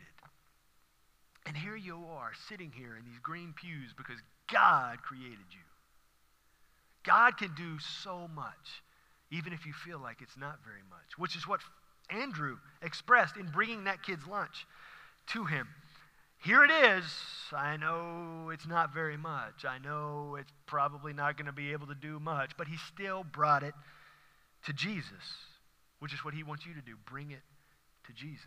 And 1.48 1.56
here 1.56 1.76
you 1.76 2.04
are, 2.18 2.32
sitting 2.46 2.70
here 2.76 2.94
in 2.94 3.06
these 3.06 3.18
green 3.22 3.54
pews 3.56 3.94
because 3.96 4.18
God 4.52 5.02
created 5.02 5.48
you. 5.50 5.64
God 7.04 7.38
can 7.38 7.54
do 7.56 7.78
so 8.02 8.28
much, 8.34 8.82
even 9.30 9.54
if 9.54 9.64
you 9.64 9.72
feel 9.72 9.98
like 9.98 10.20
it's 10.20 10.36
not 10.36 10.58
very 10.62 10.82
much, 10.90 11.16
which 11.16 11.36
is 11.36 11.48
what 11.48 11.60
Andrew 12.10 12.58
expressed 12.82 13.38
in 13.38 13.46
bringing 13.46 13.84
that 13.84 14.02
kid's 14.02 14.26
lunch 14.26 14.66
to 15.28 15.46
him. 15.46 15.66
Here 16.44 16.64
it 16.64 16.70
is. 16.70 17.04
I 17.50 17.78
know 17.78 18.50
it's 18.52 18.66
not 18.66 18.92
very 18.92 19.16
much. 19.16 19.64
I 19.66 19.78
know 19.78 20.36
it's 20.38 20.52
probably 20.66 21.14
not 21.14 21.38
going 21.38 21.46
to 21.46 21.52
be 21.52 21.72
able 21.72 21.86
to 21.86 21.94
do 21.94 22.20
much, 22.20 22.58
but 22.58 22.68
he 22.68 22.76
still 22.92 23.24
brought 23.24 23.62
it 23.62 23.74
to 24.66 24.74
Jesus, 24.74 25.12
which 26.00 26.12
is 26.12 26.22
what 26.22 26.34
he 26.34 26.42
wants 26.42 26.66
you 26.66 26.74
to 26.74 26.82
do. 26.82 26.92
Bring 27.10 27.30
it 27.30 27.42
to 28.06 28.12
Jesus. 28.12 28.44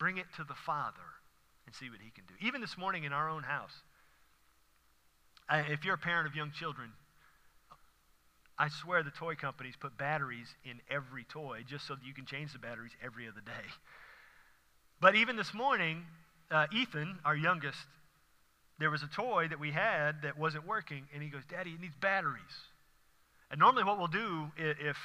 Bring 0.00 0.18
it 0.18 0.26
to 0.36 0.42
the 0.42 0.54
Father 0.54 1.19
and 1.70 1.76
see 1.76 1.88
what 1.88 2.00
he 2.02 2.10
can 2.10 2.24
do. 2.26 2.34
Even 2.44 2.60
this 2.60 2.76
morning 2.76 3.04
in 3.04 3.12
our 3.12 3.30
own 3.30 3.44
house, 3.44 3.70
I, 5.48 5.60
if 5.60 5.84
you're 5.84 5.94
a 5.94 5.98
parent 5.98 6.26
of 6.26 6.34
young 6.34 6.50
children, 6.50 6.90
I 8.58 8.68
swear 8.82 9.04
the 9.04 9.12
toy 9.12 9.36
companies 9.36 9.74
put 9.78 9.96
batteries 9.96 10.48
in 10.64 10.80
every 10.90 11.22
toy 11.22 11.62
just 11.68 11.86
so 11.86 11.94
that 11.94 12.04
you 12.04 12.12
can 12.12 12.26
change 12.26 12.52
the 12.52 12.58
batteries 12.58 12.90
every 13.04 13.28
other 13.28 13.40
day. 13.40 13.70
But 15.00 15.14
even 15.14 15.36
this 15.36 15.54
morning, 15.54 16.02
uh, 16.50 16.66
Ethan, 16.74 17.20
our 17.24 17.36
youngest, 17.36 17.78
there 18.80 18.90
was 18.90 19.04
a 19.04 19.08
toy 19.14 19.46
that 19.46 19.60
we 19.60 19.70
had 19.70 20.22
that 20.22 20.36
wasn't 20.36 20.66
working, 20.66 21.04
and 21.14 21.22
he 21.22 21.28
goes, 21.28 21.42
Daddy, 21.48 21.70
it 21.70 21.80
needs 21.80 21.94
batteries. 22.00 22.42
And 23.48 23.60
normally, 23.60 23.84
what 23.84 23.96
we'll 23.96 24.08
do 24.08 24.50
if 24.56 24.96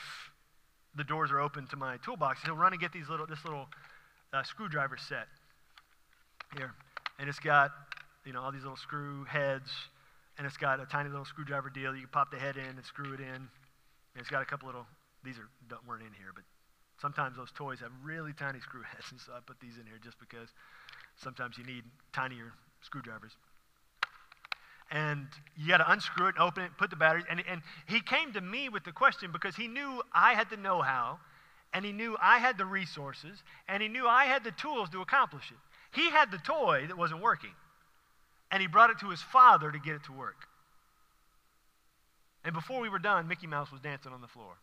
the 0.96 1.04
doors 1.04 1.32
are 1.32 1.40
open 1.40 1.68
to 1.68 1.76
my 1.76 1.98
toolbox, 1.98 2.42
he'll 2.44 2.56
run 2.56 2.74
and 2.74 2.82
get 2.82 2.92
these 2.92 3.08
little, 3.08 3.28
this 3.28 3.44
little 3.46 3.68
uh, 4.34 4.42
screwdriver 4.42 4.98
set 4.98 5.28
here, 6.56 6.74
and 7.20 7.30
it's 7.30 7.40
got 7.40 7.72
you 8.26 8.34
know 8.34 8.42
all 8.42 8.52
these 8.52 8.64
little 8.64 8.78
screw 8.78 9.26
heads, 9.26 9.70
and 10.38 10.48
it's 10.48 10.58
got 10.58 10.80
a 10.80 10.86
tiny 10.86 11.10
little 11.10 11.26
screwdriver 11.26 11.70
deal. 11.70 11.96
You 11.96 12.02
can 12.02 12.10
pop 12.12 12.32
the 12.32 12.38
head 12.38 12.58
in 12.58 12.66
and 12.66 12.86
screw 12.86 13.14
it 13.14 13.20
in. 13.20 13.50
And 14.16 14.22
it's 14.22 14.30
got 14.30 14.42
a 14.42 14.46
couple 14.46 14.68
little. 14.68 14.88
These 15.24 15.38
are 15.38 15.50
weren't 15.88 16.04
in 16.04 16.14
here, 16.14 16.32
but 16.34 16.44
sometimes 17.02 17.36
those 17.36 17.52
toys 17.52 17.80
have 17.82 17.92
really 18.04 18.32
tiny 18.34 18.60
screw 18.60 18.82
heads, 18.82 19.08
and 19.12 19.20
so 19.20 19.34
I 19.34 19.40
put 19.46 19.60
these 19.60 19.78
in 19.80 19.86
here 19.86 20.00
just 20.02 20.20
because 20.20 20.50
sometimes 21.18 21.58
you 21.58 21.66
need 21.66 21.84
tinier 22.14 22.54
screwdrivers. 22.82 23.36
And 24.92 25.28
you 25.58 25.68
got 25.68 25.78
to 25.78 25.92
unscrew 25.92 26.28
it, 26.28 26.36
open 26.40 26.64
it, 26.64 26.72
put 26.78 26.92
the 26.92 26.96
batteries. 26.96 27.26
And, 27.30 27.44
and 27.50 27.62
he 27.88 28.00
came 28.00 28.34
to 28.34 28.42
me 28.42 28.70
with 28.70 28.84
the 28.84 28.92
question 28.92 29.32
because 29.32 29.56
he 29.56 29.68
knew 29.68 30.02
I 30.14 30.34
had 30.34 30.50
the 30.50 30.58
know 30.58 30.82
how, 30.82 31.20
and 31.74 31.84
he 31.84 31.92
knew 31.92 32.16
I 32.22 32.38
had 32.38 32.58
the 32.58 32.66
resources, 32.66 33.44
and 33.68 33.82
he 33.82 33.90
knew 33.90 34.08
I 34.08 34.26
had 34.26 34.44
the 34.44 34.52
tools 34.52 34.90
to 34.92 35.02
accomplish 35.02 35.52
it. 35.52 35.58
He 35.96 36.10
had 36.10 36.30
the 36.30 36.38
toy 36.38 36.86
that 36.88 36.98
wasn't 36.98 37.22
working, 37.22 37.54
and 38.52 38.62
he 38.62 38.68
brought 38.68 38.90
it 38.90 39.00
to 39.00 39.10
his 39.10 39.22
father 39.22 39.72
to 39.72 39.80
get 39.80 39.96
it 39.96 40.04
to 40.06 40.12
work. 40.12 40.48
And 42.44 42.54
before 42.54 42.82
we 42.82 42.90
were 42.90 43.00
done, 43.00 43.28
Mickey 43.28 43.48
Mouse 43.48 43.72
was 43.72 43.82
dancing 43.82 44.12
on 44.12 44.22
the 44.22 44.28
floor. 44.28 44.54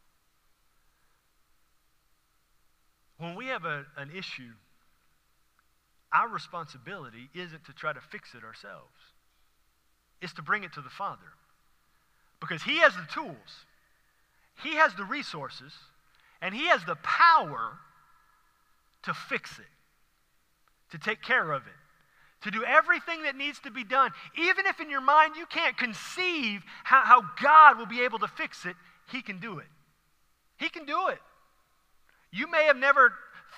When 3.19 3.35
we 3.35 3.47
have 3.47 3.65
a, 3.65 3.87
an 3.97 4.11
issue 4.15 4.53
our 6.13 6.29
responsibility 6.29 7.31
isn't 7.35 7.65
to 7.65 7.73
try 7.73 7.93
to 7.93 8.01
fix 8.01 8.35
it 8.35 8.45
ourselves, 8.45 8.93
it's 10.21 10.35
to 10.35 10.43
bring 10.43 10.63
it 10.63 10.75
to 10.75 10.83
the 10.83 10.91
Father. 10.91 11.33
Because 12.41 12.63
He 12.63 12.79
has 12.79 12.95
the 12.95 13.07
tools, 13.11 13.65
He 14.63 14.75
has 14.75 14.95
the 14.95 15.05
resources, 15.05 15.73
and 16.43 16.55
He 16.55 16.67
has 16.67 16.85
the 16.85 16.97
power 16.97 17.79
to 19.05 19.15
fix 19.15 19.59
it, 19.59 19.72
to 20.93 20.99
take 20.99 21.23
care 21.23 21.53
of 21.53 21.63
it, 21.67 22.45
to 22.45 22.51
do 22.51 22.65
everything 22.65 23.25
that 23.25 23.37
needs 23.37 23.59
to 23.61 23.71
be 23.71 23.85
done. 23.85 24.11
Even 24.39 24.67
if 24.67 24.81
in 24.81 24.89
your 24.89 25.01
mind 25.01 25.37
you 25.37 25.47
can't 25.47 25.77
conceive 25.77 26.63
how, 26.85 27.03
how 27.05 27.23
God 27.43 27.79
will 27.79 27.87
be 27.87 28.03
able 28.03 28.21
to 28.21 28.29
fix 28.29 28.65
it, 28.65 28.77
He 29.11 29.21
can 29.21 29.39
do 29.39 29.59
it. 29.59 29.67
He 30.57 30.69
can 30.69 30.85
do 30.85 31.09
it. 31.09 31.19
You 32.31 32.51
may 32.51 32.65
have 32.65 32.77
never 32.77 33.13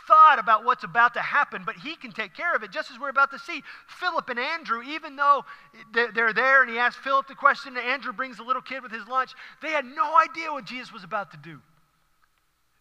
thought 0.08 0.38
about 0.38 0.64
what's 0.64 0.84
about 0.84 1.14
to 1.14 1.20
happen, 1.20 1.62
but 1.64 1.76
he 1.76 1.94
can 1.96 2.12
take 2.12 2.34
care 2.34 2.54
of 2.54 2.62
it, 2.62 2.70
just 2.70 2.90
as 2.90 2.98
we're 2.98 3.08
about 3.08 3.30
to 3.30 3.38
see. 3.38 3.62
Philip 3.86 4.28
and 4.28 4.38
Andrew, 4.38 4.82
even 4.82 5.16
though 5.16 5.44
they're 5.92 6.32
there 6.32 6.62
and 6.62 6.70
he 6.70 6.78
asks 6.78 7.02
Philip 7.02 7.28
the 7.28 7.34
question, 7.34 7.76
and 7.76 7.86
Andrew 7.86 8.12
brings 8.12 8.36
the 8.36 8.42
little 8.42 8.62
kid 8.62 8.82
with 8.82 8.92
his 8.92 9.06
lunch, 9.06 9.32
they 9.62 9.70
had 9.70 9.84
no 9.84 10.18
idea 10.18 10.52
what 10.52 10.64
Jesus 10.64 10.92
was 10.92 11.04
about 11.04 11.30
to 11.30 11.36
do. 11.36 11.60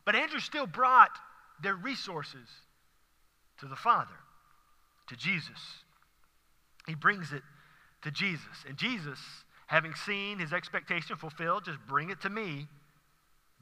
But 0.06 0.16
Andrew 0.16 0.40
still 0.40 0.68
brought 0.68 1.12
their 1.62 1.76
resources 1.76 2.50
to 3.60 3.68
the 3.68 3.76
Father, 3.76 4.16
to 5.08 5.16
Jesus. 5.16 5.60
He 6.88 6.96
brings 6.96 7.32
it 7.32 7.44
to 8.04 8.12
Jesus. 8.12 8.66
And 8.68 8.78
Jesus, 8.78 9.20
having 9.68 9.94
seen 9.94 10.40
his 10.40 10.54
expectation 10.54 11.16
fulfilled, 11.16 11.66
just 11.66 11.80
bring 11.88 12.10
it 12.10 12.22
to 12.22 12.30
me, 12.30 12.68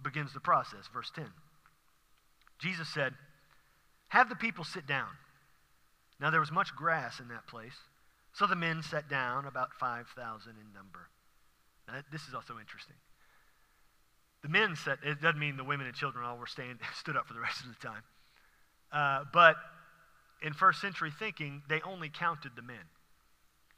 begins 0.03 0.33
the 0.33 0.39
process. 0.39 0.89
Verse 0.93 1.11
10. 1.15 1.25
Jesus 2.59 2.87
said, 2.89 3.13
have 4.11 4.27
the 4.27 4.35
people 4.35 4.65
sit 4.65 4.85
down. 4.85 5.07
Now 6.19 6.31
there 6.31 6.41
was 6.41 6.51
much 6.51 6.75
grass 6.75 7.21
in 7.21 7.29
that 7.29 7.47
place. 7.47 7.77
So 8.33 8.45
the 8.45 8.57
men 8.57 8.83
sat 8.83 9.09
down, 9.09 9.45
about 9.45 9.73
5,000 9.79 10.51
in 10.51 10.73
number. 10.73 11.07
Now, 11.87 12.01
this 12.11 12.27
is 12.27 12.33
also 12.33 12.59
interesting. 12.59 12.95
The 14.43 14.49
men 14.49 14.75
sat, 14.75 14.99
it 15.03 15.21
doesn't 15.21 15.39
mean 15.39 15.55
the 15.55 15.63
women 15.63 15.87
and 15.87 15.95
children 15.95 16.25
all 16.25 16.37
were 16.37 16.47
stand, 16.47 16.79
stood 16.99 17.15
up 17.15 17.27
for 17.27 17.33
the 17.33 17.39
rest 17.39 17.61
of 17.61 17.67
the 17.67 17.87
time. 17.87 18.03
Uh, 18.91 19.23
but 19.33 19.55
in 20.41 20.53
first 20.53 20.81
century 20.81 21.11
thinking, 21.17 21.61
they 21.69 21.81
only 21.81 22.09
counted 22.09 22.51
the 22.55 22.61
men. 22.61 22.83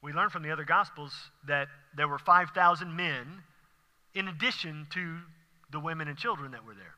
We 0.01 0.11
learn 0.13 0.29
from 0.29 0.43
the 0.43 0.51
other 0.51 0.65
Gospels 0.65 1.13
that 1.47 1.67
there 1.95 2.07
were 2.07 2.19
5,000 2.19 2.95
men 2.95 3.43
in 4.13 4.27
addition 4.27 4.87
to 4.93 5.17
the 5.71 5.79
women 5.79 6.07
and 6.07 6.17
children 6.17 6.51
that 6.51 6.65
were 6.65 6.75
there. 6.75 6.95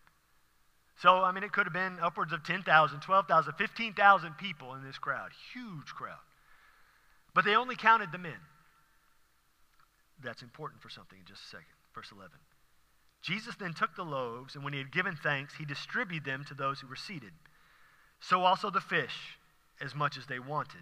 So, 1.02 1.24
I 1.24 1.32
mean, 1.32 1.44
it 1.44 1.52
could 1.52 1.66
have 1.66 1.74
been 1.74 2.00
upwards 2.02 2.32
of 2.32 2.44
10,000, 2.44 3.00
12,000, 3.02 3.54
15,000 3.54 4.38
people 4.38 4.74
in 4.76 4.84
this 4.84 4.98
crowd. 4.98 5.32
Huge 5.54 5.88
crowd. 5.88 6.24
But 7.34 7.46
they 7.46 7.56
only 7.56 7.76
counted 7.76 8.12
the 8.12 8.18
men. 8.18 8.40
That's 10.24 10.42
important 10.42 10.82
for 10.82 10.90
something 10.90 11.20
in 11.20 11.26
just 11.26 11.44
a 11.44 11.48
second. 11.48 11.66
Verse 11.94 12.12
11. 12.12 12.32
Jesus 13.22 13.56
then 13.60 13.74
took 13.74 13.96
the 13.96 14.04
loaves, 14.04 14.56
and 14.56 14.64
when 14.64 14.74
he 14.74 14.80
had 14.80 14.92
given 14.92 15.18
thanks, 15.22 15.56
he 15.56 15.66
distributed 15.66 16.26
them 16.26 16.46
to 16.48 16.54
those 16.54 16.80
who 16.80 16.88
were 16.88 16.96
seated. 16.96 17.32
So 18.22 18.44
also 18.44 18.70
the 18.70 18.82
fish, 18.82 19.38
as 19.82 19.96
much 19.96 20.18
as 20.18 20.26
they 20.26 20.40
wanted. 20.40 20.82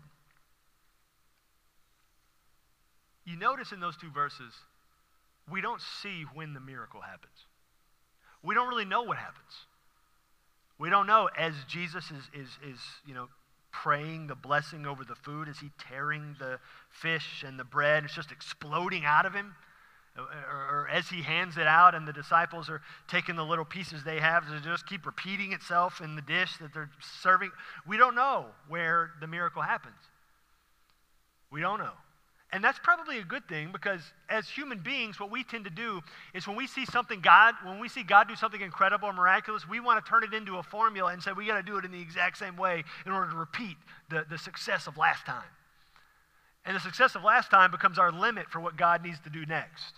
You 3.25 3.37
notice 3.37 3.71
in 3.71 3.79
those 3.79 3.97
two 3.97 4.11
verses, 4.11 4.53
we 5.49 5.61
don't 5.61 5.81
see 6.01 6.25
when 6.33 6.53
the 6.53 6.59
miracle 6.59 7.01
happens. 7.01 7.47
We 8.43 8.53
don't 8.55 8.67
really 8.67 8.85
know 8.85 9.03
what 9.03 9.17
happens. 9.17 9.65
We 10.77 10.89
don't 10.89 11.07
know 11.07 11.29
as 11.37 11.53
Jesus 11.67 12.05
is, 12.11 12.23
is, 12.33 12.49
is 12.67 12.79
you 13.05 13.13
know, 13.13 13.29
praying 13.71 14.27
the 14.27 14.35
blessing 14.35 14.85
over 14.85 15.03
the 15.03 15.15
food, 15.15 15.47
is 15.47 15.59
he 15.59 15.71
tearing 15.89 16.35
the 16.39 16.59
fish 16.89 17.43
and 17.45 17.59
the 17.59 17.63
bread, 17.63 18.03
it's 18.03 18.13
just 18.13 18.31
exploding 18.31 19.05
out 19.05 19.25
of 19.25 19.33
him? 19.33 19.55
Or, 20.15 20.87
as 20.91 21.09
he 21.09 21.23
hands 21.23 21.57
it 21.57 21.65
out 21.65 21.95
and 21.95 22.07
the 22.07 22.13
disciples 22.13 22.69
are 22.69 22.81
taking 23.07 23.35
the 23.35 23.43
little 23.43 23.65
pieces 23.65 24.03
they 24.03 24.19
have 24.19 24.47
to 24.47 24.59
just 24.61 24.85
keep 24.85 25.07
repeating 25.07 25.53
itself 25.53 26.01
in 26.01 26.15
the 26.15 26.21
dish 26.21 26.55
that 26.57 26.71
they're 26.71 26.91
serving. 27.21 27.49
We 27.87 27.97
don't 27.97 28.13
know 28.13 28.45
where 28.67 29.11
the 29.19 29.27
miracle 29.27 29.63
happens. 29.63 29.95
We 31.51 31.61
don't 31.61 31.79
know. 31.79 31.93
And 32.51 32.63
that's 32.63 32.77
probably 32.77 33.17
a 33.17 33.23
good 33.23 33.47
thing 33.47 33.71
because 33.71 34.01
as 34.29 34.47
human 34.47 34.77
beings, 34.77 35.19
what 35.19 35.31
we 35.31 35.43
tend 35.43 35.65
to 35.65 35.71
do 35.71 36.01
is 36.35 36.47
when 36.47 36.55
we 36.55 36.67
see 36.67 36.85
something 36.85 37.19
God, 37.19 37.55
when 37.63 37.79
we 37.79 37.89
see 37.89 38.03
God 38.03 38.27
do 38.27 38.35
something 38.35 38.61
incredible 38.61 39.07
or 39.07 39.13
miraculous, 39.13 39.67
we 39.67 39.79
want 39.79 40.05
to 40.05 40.07
turn 40.07 40.23
it 40.23 40.35
into 40.35 40.57
a 40.57 40.63
formula 40.63 41.11
and 41.11 41.23
say 41.23 41.31
we 41.31 41.47
got 41.47 41.57
to 41.57 41.63
do 41.63 41.77
it 41.77 41.85
in 41.85 41.91
the 41.91 41.99
exact 41.99 42.37
same 42.37 42.55
way 42.55 42.83
in 43.07 43.11
order 43.11 43.31
to 43.31 43.35
repeat 43.35 43.77
the, 44.11 44.23
the 44.29 44.37
success 44.37 44.85
of 44.85 44.95
last 44.97 45.25
time. 45.25 45.49
And 46.63 46.75
the 46.75 46.79
success 46.79 47.15
of 47.15 47.23
last 47.23 47.49
time 47.49 47.71
becomes 47.71 47.97
our 47.97 48.11
limit 48.11 48.51
for 48.51 48.59
what 48.59 48.77
God 48.77 49.03
needs 49.03 49.19
to 49.21 49.31
do 49.31 49.47
next. 49.47 49.95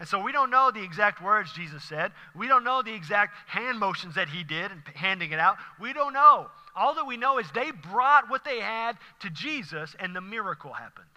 And 0.00 0.08
so 0.08 0.18
we 0.18 0.32
don't 0.32 0.50
know 0.50 0.70
the 0.70 0.82
exact 0.82 1.22
words 1.22 1.52
Jesus 1.52 1.84
said. 1.84 2.12
We 2.34 2.48
don't 2.48 2.64
know 2.64 2.80
the 2.80 2.94
exact 2.94 3.34
hand 3.46 3.78
motions 3.78 4.14
that 4.14 4.30
he 4.30 4.42
did 4.42 4.72
and 4.72 4.82
handing 4.94 5.30
it 5.30 5.38
out. 5.38 5.58
We 5.78 5.92
don't 5.92 6.14
know. 6.14 6.46
All 6.74 6.94
that 6.94 7.06
we 7.06 7.18
know 7.18 7.38
is 7.38 7.46
they 7.54 7.70
brought 7.70 8.30
what 8.30 8.42
they 8.42 8.60
had 8.60 8.96
to 9.20 9.28
Jesus 9.28 9.94
and 10.00 10.16
the 10.16 10.22
miracle 10.22 10.72
happened. 10.72 11.10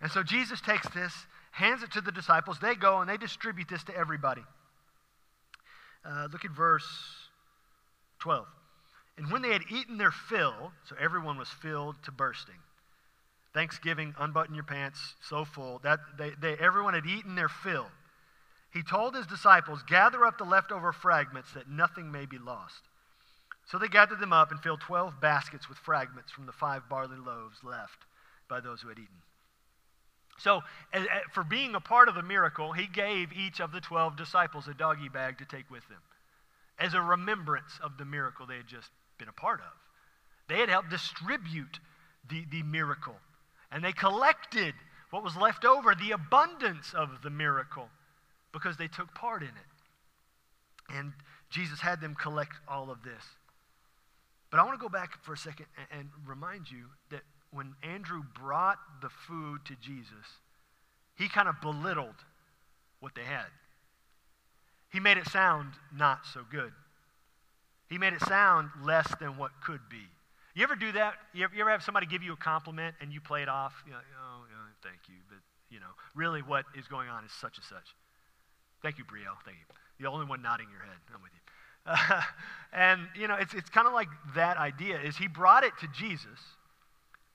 And 0.00 0.10
so 0.12 0.22
Jesus 0.22 0.60
takes 0.60 0.88
this, 0.90 1.12
hands 1.50 1.82
it 1.82 1.90
to 1.92 2.00
the 2.00 2.12
disciples. 2.12 2.58
They 2.60 2.76
go 2.76 3.00
and 3.00 3.10
they 3.10 3.16
distribute 3.16 3.68
this 3.68 3.82
to 3.84 3.96
everybody. 3.96 4.44
Uh, 6.04 6.28
look 6.30 6.44
at 6.44 6.52
verse 6.52 6.86
12. 8.20 8.46
And 9.18 9.32
when 9.32 9.42
they 9.42 9.50
had 9.50 9.62
eaten 9.68 9.98
their 9.98 10.12
fill, 10.12 10.70
so 10.88 10.94
everyone 11.00 11.38
was 11.38 11.48
filled 11.48 11.96
to 12.04 12.12
bursting. 12.12 12.54
Thanksgiving, 13.54 14.14
unbutton 14.18 14.54
your 14.54 14.64
pants, 14.64 15.14
so 15.20 15.44
full. 15.44 15.80
That 15.84 16.00
they, 16.18 16.32
they, 16.40 16.54
everyone 16.54 16.94
had 16.94 17.06
eaten 17.06 17.36
their 17.36 17.48
fill. 17.48 17.86
He 18.72 18.82
told 18.82 19.14
his 19.14 19.26
disciples, 19.26 19.82
Gather 19.86 20.26
up 20.26 20.38
the 20.38 20.44
leftover 20.44 20.92
fragments 20.92 21.52
that 21.52 21.68
nothing 21.68 22.10
may 22.10 22.26
be 22.26 22.38
lost. 22.38 22.82
So 23.66 23.78
they 23.78 23.88
gathered 23.88 24.20
them 24.20 24.32
up 24.32 24.50
and 24.50 24.60
filled 24.60 24.80
12 24.80 25.20
baskets 25.20 25.68
with 25.68 25.78
fragments 25.78 26.32
from 26.32 26.46
the 26.46 26.52
five 26.52 26.88
barley 26.88 27.16
loaves 27.16 27.58
left 27.62 28.04
by 28.48 28.60
those 28.60 28.82
who 28.82 28.88
had 28.88 28.98
eaten. 28.98 29.22
So, 30.36 30.62
for 31.32 31.44
being 31.44 31.76
a 31.76 31.80
part 31.80 32.08
of 32.08 32.16
the 32.16 32.22
miracle, 32.22 32.72
he 32.72 32.88
gave 32.88 33.32
each 33.32 33.60
of 33.60 33.70
the 33.70 33.80
12 33.80 34.16
disciples 34.16 34.66
a 34.66 34.74
doggy 34.74 35.08
bag 35.08 35.38
to 35.38 35.44
take 35.44 35.70
with 35.70 35.86
them 35.88 36.00
as 36.78 36.94
a 36.94 37.00
remembrance 37.00 37.78
of 37.82 37.98
the 37.98 38.04
miracle 38.04 38.46
they 38.46 38.56
had 38.56 38.66
just 38.66 38.90
been 39.18 39.28
a 39.28 39.32
part 39.32 39.60
of. 39.60 39.72
They 40.48 40.58
had 40.58 40.68
helped 40.68 40.90
distribute 40.90 41.78
the, 42.28 42.44
the 42.50 42.62
miracle, 42.64 43.16
and 43.74 43.82
they 43.82 43.92
collected 43.92 44.72
what 45.10 45.24
was 45.24 45.36
left 45.36 45.64
over, 45.64 45.94
the 45.94 46.12
abundance 46.12 46.94
of 46.94 47.22
the 47.24 47.30
miracle, 47.30 47.88
because 48.52 48.76
they 48.76 48.86
took 48.86 49.12
part 49.14 49.42
in 49.42 49.48
it. 49.48 50.94
And 50.94 51.12
Jesus 51.50 51.80
had 51.80 52.00
them 52.00 52.14
collect 52.14 52.52
all 52.68 52.88
of 52.90 53.02
this. 53.02 53.22
But 54.50 54.60
I 54.60 54.62
want 54.62 54.78
to 54.78 54.82
go 54.82 54.88
back 54.88 55.22
for 55.24 55.32
a 55.32 55.36
second 55.36 55.66
and, 55.76 56.00
and 56.00 56.08
remind 56.24 56.70
you 56.70 56.84
that 57.10 57.22
when 57.50 57.74
Andrew 57.82 58.22
brought 58.40 58.78
the 59.02 59.08
food 59.08 59.64
to 59.64 59.74
Jesus, 59.80 60.38
he 61.16 61.28
kind 61.28 61.48
of 61.48 61.60
belittled 61.60 62.14
what 63.00 63.16
they 63.16 63.24
had. 63.24 63.46
He 64.92 65.00
made 65.00 65.16
it 65.16 65.26
sound 65.26 65.72
not 65.92 66.20
so 66.32 66.42
good. 66.48 66.72
He 67.90 67.98
made 67.98 68.12
it 68.12 68.22
sound 68.22 68.70
less 68.84 69.12
than 69.18 69.36
what 69.36 69.50
could 69.64 69.80
be. 69.90 70.06
You 70.54 70.62
ever 70.62 70.76
do 70.76 70.92
that? 70.92 71.14
You 71.32 71.44
ever, 71.44 71.54
you 71.54 71.60
ever 71.62 71.70
have 71.70 71.82
somebody 71.82 72.06
give 72.06 72.22
you 72.22 72.32
a 72.32 72.36
compliment 72.36 72.94
and 73.00 73.12
you 73.12 73.20
play 73.20 73.42
it 73.42 73.48
off? 73.48 73.74
You 73.86 73.92
know, 73.92 73.98
oh, 73.98 74.44
thank 74.82 74.98
you, 75.08 75.16
but 75.28 75.38
you 75.68 75.80
know, 75.80 75.90
really 76.14 76.42
what 76.42 76.64
is 76.76 76.86
going 76.86 77.08
on 77.08 77.24
is 77.24 77.32
such 77.32 77.56
and 77.56 77.64
such. 77.64 77.94
Thank 78.82 78.98
you, 78.98 79.04
Brielle. 79.04 79.36
Thank 79.44 79.58
you. 79.58 79.64
The 79.98 80.08
only 80.08 80.26
one 80.26 80.42
nodding 80.42 80.68
your 80.70 80.80
head. 80.80 80.96
I'm 81.12 81.22
with 81.22 81.32
you. 81.34 81.40
Uh, 81.86 82.22
and 82.72 83.08
you 83.18 83.26
know, 83.26 83.34
it's 83.34 83.54
it's 83.54 83.70
kind 83.70 83.86
of 83.86 83.92
like 83.92 84.08
that 84.34 84.56
idea. 84.56 85.00
Is 85.00 85.16
he 85.16 85.26
brought 85.26 85.64
it 85.64 85.72
to 85.80 85.88
Jesus? 85.88 86.38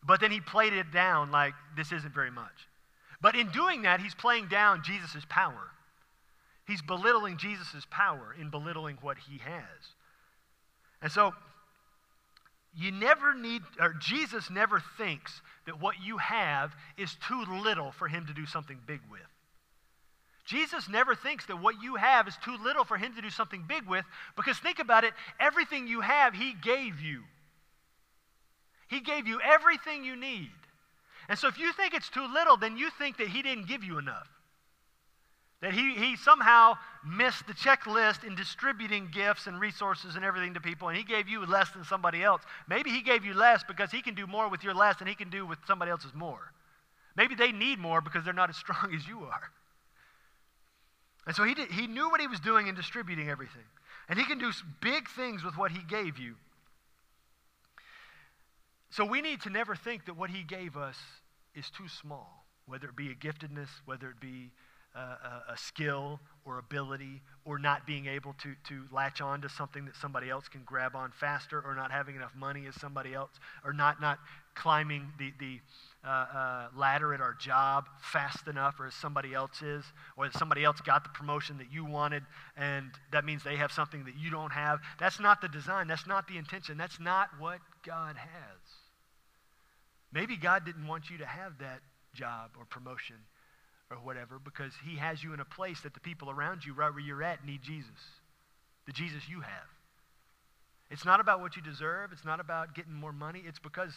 But 0.05 0.21
then 0.21 0.31
he 0.31 0.39
played 0.39 0.73
it 0.73 0.91
down 0.91 1.31
like 1.31 1.53
this 1.75 1.91
isn't 1.91 2.13
very 2.13 2.31
much. 2.31 2.67
But 3.21 3.35
in 3.35 3.49
doing 3.49 3.81
that, 3.81 3.99
he's 3.99 4.15
playing 4.15 4.47
down 4.47 4.81
Jesus' 4.83 5.25
power. 5.27 5.71
He's 6.65 6.81
belittling 6.81 7.37
Jesus' 7.37 7.85
power 7.89 8.35
in 8.39 8.49
belittling 8.49 8.97
what 9.01 9.17
he 9.17 9.39
has. 9.39 9.93
And 11.01 11.11
so, 11.11 11.33
you 12.75 12.91
never 12.91 13.33
need, 13.33 13.61
or 13.79 13.93
Jesus 13.99 14.49
never 14.49 14.81
thinks 14.97 15.41
that 15.65 15.81
what 15.81 15.95
you 16.03 16.17
have 16.17 16.75
is 16.97 17.15
too 17.27 17.43
little 17.45 17.91
for 17.91 18.07
him 18.07 18.25
to 18.27 18.33
do 18.33 18.45
something 18.45 18.77
big 18.85 19.01
with. 19.09 19.21
Jesus 20.45 20.89
never 20.89 21.13
thinks 21.15 21.45
that 21.47 21.61
what 21.61 21.81
you 21.81 21.95
have 21.95 22.27
is 22.27 22.35
too 22.43 22.55
little 22.63 22.83
for 22.83 22.97
him 22.97 23.13
to 23.15 23.21
do 23.21 23.29
something 23.29 23.65
big 23.67 23.87
with 23.87 24.05
because 24.35 24.57
think 24.57 24.79
about 24.79 25.03
it 25.03 25.13
everything 25.39 25.87
you 25.87 26.01
have, 26.01 26.33
he 26.33 26.53
gave 26.53 26.99
you. 26.99 27.23
He 28.87 28.99
gave 28.99 29.27
you 29.27 29.39
everything 29.41 30.03
you 30.03 30.15
need. 30.15 30.49
And 31.29 31.37
so 31.37 31.47
if 31.47 31.59
you 31.59 31.71
think 31.73 31.93
it's 31.93 32.09
too 32.09 32.27
little, 32.33 32.57
then 32.57 32.75
you 32.75 32.89
think 32.89 33.17
that 33.17 33.27
He 33.27 33.43
didn't 33.43 33.67
give 33.67 33.83
you 33.83 33.99
enough. 33.99 34.27
That 35.61 35.73
he, 35.73 35.93
he 35.95 36.15
somehow 36.15 36.75
missed 37.05 37.45
the 37.47 37.53
checklist 37.53 38.23
in 38.23 38.35
distributing 38.35 39.09
gifts 39.11 39.45
and 39.45 39.59
resources 39.59 40.15
and 40.15 40.23
everything 40.23 40.53
to 40.53 40.61
people, 40.61 40.87
and 40.87 40.97
he 40.97 41.03
gave 41.03 41.27
you 41.27 41.45
less 41.45 41.69
than 41.71 41.83
somebody 41.83 42.23
else. 42.23 42.41
Maybe 42.67 42.91
he 42.91 43.01
gave 43.01 43.25
you 43.25 43.33
less 43.33 43.63
because 43.67 43.91
he 43.91 44.01
can 44.01 44.15
do 44.15 44.25
more 44.25 44.49
with 44.49 44.63
your 44.63 44.73
less 44.73 44.97
than 44.97 45.07
he 45.07 45.15
can 45.15 45.29
do 45.29 45.45
with 45.45 45.59
somebody 45.67 45.91
else's 45.91 46.13
more. 46.13 46.53
Maybe 47.17 47.35
they 47.35 47.51
need 47.51 47.79
more 47.79 47.99
because 47.99 48.23
they're 48.23 48.33
not 48.33 48.49
as 48.49 48.55
strong 48.65 48.93
as 48.95 49.05
you 49.05 49.19
are. 49.23 49.51
And 51.27 51.35
so 51.35 51.43
he, 51.43 51.53
did, 51.53 51.69
he 51.71 51.87
knew 51.87 52.09
what 52.09 52.21
he 52.21 52.27
was 52.27 52.39
doing 52.39 52.67
in 52.67 52.75
distributing 52.75 53.29
everything. 53.29 53.65
And 54.07 54.17
he 54.17 54.25
can 54.25 54.39
do 54.39 54.51
big 54.81 55.09
things 55.09 55.43
with 55.43 55.57
what 55.57 55.71
he 55.71 55.79
gave 55.83 56.17
you. 56.17 56.35
So 58.91 59.05
we 59.05 59.21
need 59.21 59.41
to 59.41 59.49
never 59.49 59.75
think 59.75 60.05
that 60.05 60.17
what 60.17 60.29
he 60.29 60.43
gave 60.43 60.75
us 60.75 60.97
is 61.53 61.69
too 61.69 61.87
small, 61.87 62.45
whether 62.65 62.87
it 62.87 62.95
be 62.95 63.11
a 63.11 63.13
giftedness, 63.13 63.69
whether 63.85 64.09
it 64.09 64.19
be 64.19 64.51
a, 64.95 65.53
a, 65.53 65.57
skill 65.57 66.19
or 66.45 66.57
ability, 66.57 67.21
or 67.45 67.59
not 67.59 67.85
being 67.85 68.07
able 68.07 68.33
to, 68.33 68.55
to 68.67 68.83
latch 68.91 69.21
on 69.21 69.41
to 69.41 69.49
something 69.49 69.85
that 69.85 69.95
somebody 69.95 70.29
else 70.29 70.47
can 70.47 70.61
grab 70.65 70.95
on 70.95 71.11
faster, 71.11 71.61
or 71.61 71.75
not 71.75 71.91
having 71.91 72.15
enough 72.15 72.35
money 72.35 72.65
as 72.67 72.73
somebody 72.75 73.13
else, 73.13 73.31
or 73.63 73.71
not, 73.71 74.01
not 74.01 74.19
climbing 74.55 75.11
the, 75.19 75.31
the 75.39 75.59
uh, 76.03 76.09
uh, 76.09 76.67
ladder 76.75 77.13
at 77.13 77.21
our 77.21 77.35
job 77.35 77.85
fast 78.01 78.47
enough, 78.47 78.79
or 78.79 78.87
as 78.87 78.93
somebody 78.95 79.33
else 79.33 79.61
is, 79.61 79.83
or 80.17 80.25
that 80.25 80.37
somebody 80.37 80.63
else 80.63 80.81
got 80.81 81.03
the 81.03 81.09
promotion 81.09 81.57
that 81.57 81.71
you 81.71 81.85
wanted, 81.85 82.23
and 82.57 82.89
that 83.11 83.25
means 83.25 83.43
they 83.43 83.57
have 83.57 83.71
something 83.71 84.03
that 84.05 84.15
you 84.17 84.31
don't 84.31 84.51
have. 84.51 84.79
That's 84.99 85.19
not 85.19 85.41
the 85.41 85.49
design. 85.49 85.87
That's 85.87 86.07
not 86.07 86.27
the 86.27 86.37
intention. 86.37 86.77
That's 86.77 86.99
not 86.99 87.29
what 87.37 87.59
God 87.85 88.15
has. 88.15 88.59
Maybe 90.11 90.35
God 90.35 90.65
didn't 90.65 90.87
want 90.87 91.09
you 91.11 91.19
to 91.19 91.25
have 91.25 91.59
that 91.59 91.81
job 92.15 92.51
or 92.57 92.65
promotion 92.65 93.17
or 93.91 93.97
whatever 93.97 94.39
because 94.43 94.73
He 94.85 94.97
has 94.97 95.23
you 95.23 95.33
in 95.33 95.39
a 95.39 95.45
place 95.45 95.81
that 95.81 95.93
the 95.93 95.99
people 95.99 96.29
around 96.29 96.65
you, 96.65 96.73
right 96.73 96.91
where 96.91 96.99
you're 96.99 97.23
at, 97.23 97.45
need 97.45 97.61
Jesus. 97.61 97.89
The 98.85 98.91
Jesus 98.91 99.23
you 99.29 99.41
have. 99.41 99.69
It's 100.91 101.05
not 101.05 101.19
about 101.19 101.41
what 101.41 101.55
you 101.55 101.61
deserve. 101.61 102.11
It's 102.11 102.25
not 102.25 102.39
about 102.39 102.73
getting 102.73 102.93
more 102.93 103.13
money. 103.13 103.43
It's 103.45 103.59
because 103.59 103.93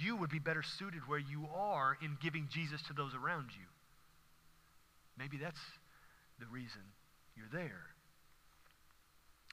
you 0.00 0.16
would 0.16 0.30
be 0.30 0.38
better 0.38 0.62
suited 0.62 1.02
where 1.08 1.18
you 1.18 1.48
are 1.54 1.96
in 2.00 2.16
giving 2.22 2.48
Jesus 2.50 2.80
to 2.82 2.92
those 2.92 3.14
around 3.14 3.48
you. 3.58 3.66
Maybe 5.18 5.36
that's 5.36 5.60
the 6.38 6.46
reason 6.46 6.82
you're 7.36 7.46
there. 7.52 7.86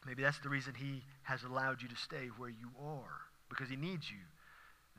Maybe 0.06 0.22
that's 0.22 0.40
the 0.40 0.50
reason 0.50 0.76
He 0.76 1.02
has 1.24 1.44
allowed 1.44 1.82
you 1.82 1.88
to 1.88 1.96
stay 1.96 2.28
where 2.38 2.50
you 2.50 2.70
are, 2.80 3.22
because 3.50 3.70
He 3.70 3.76
needs 3.76 4.10
you 4.12 4.22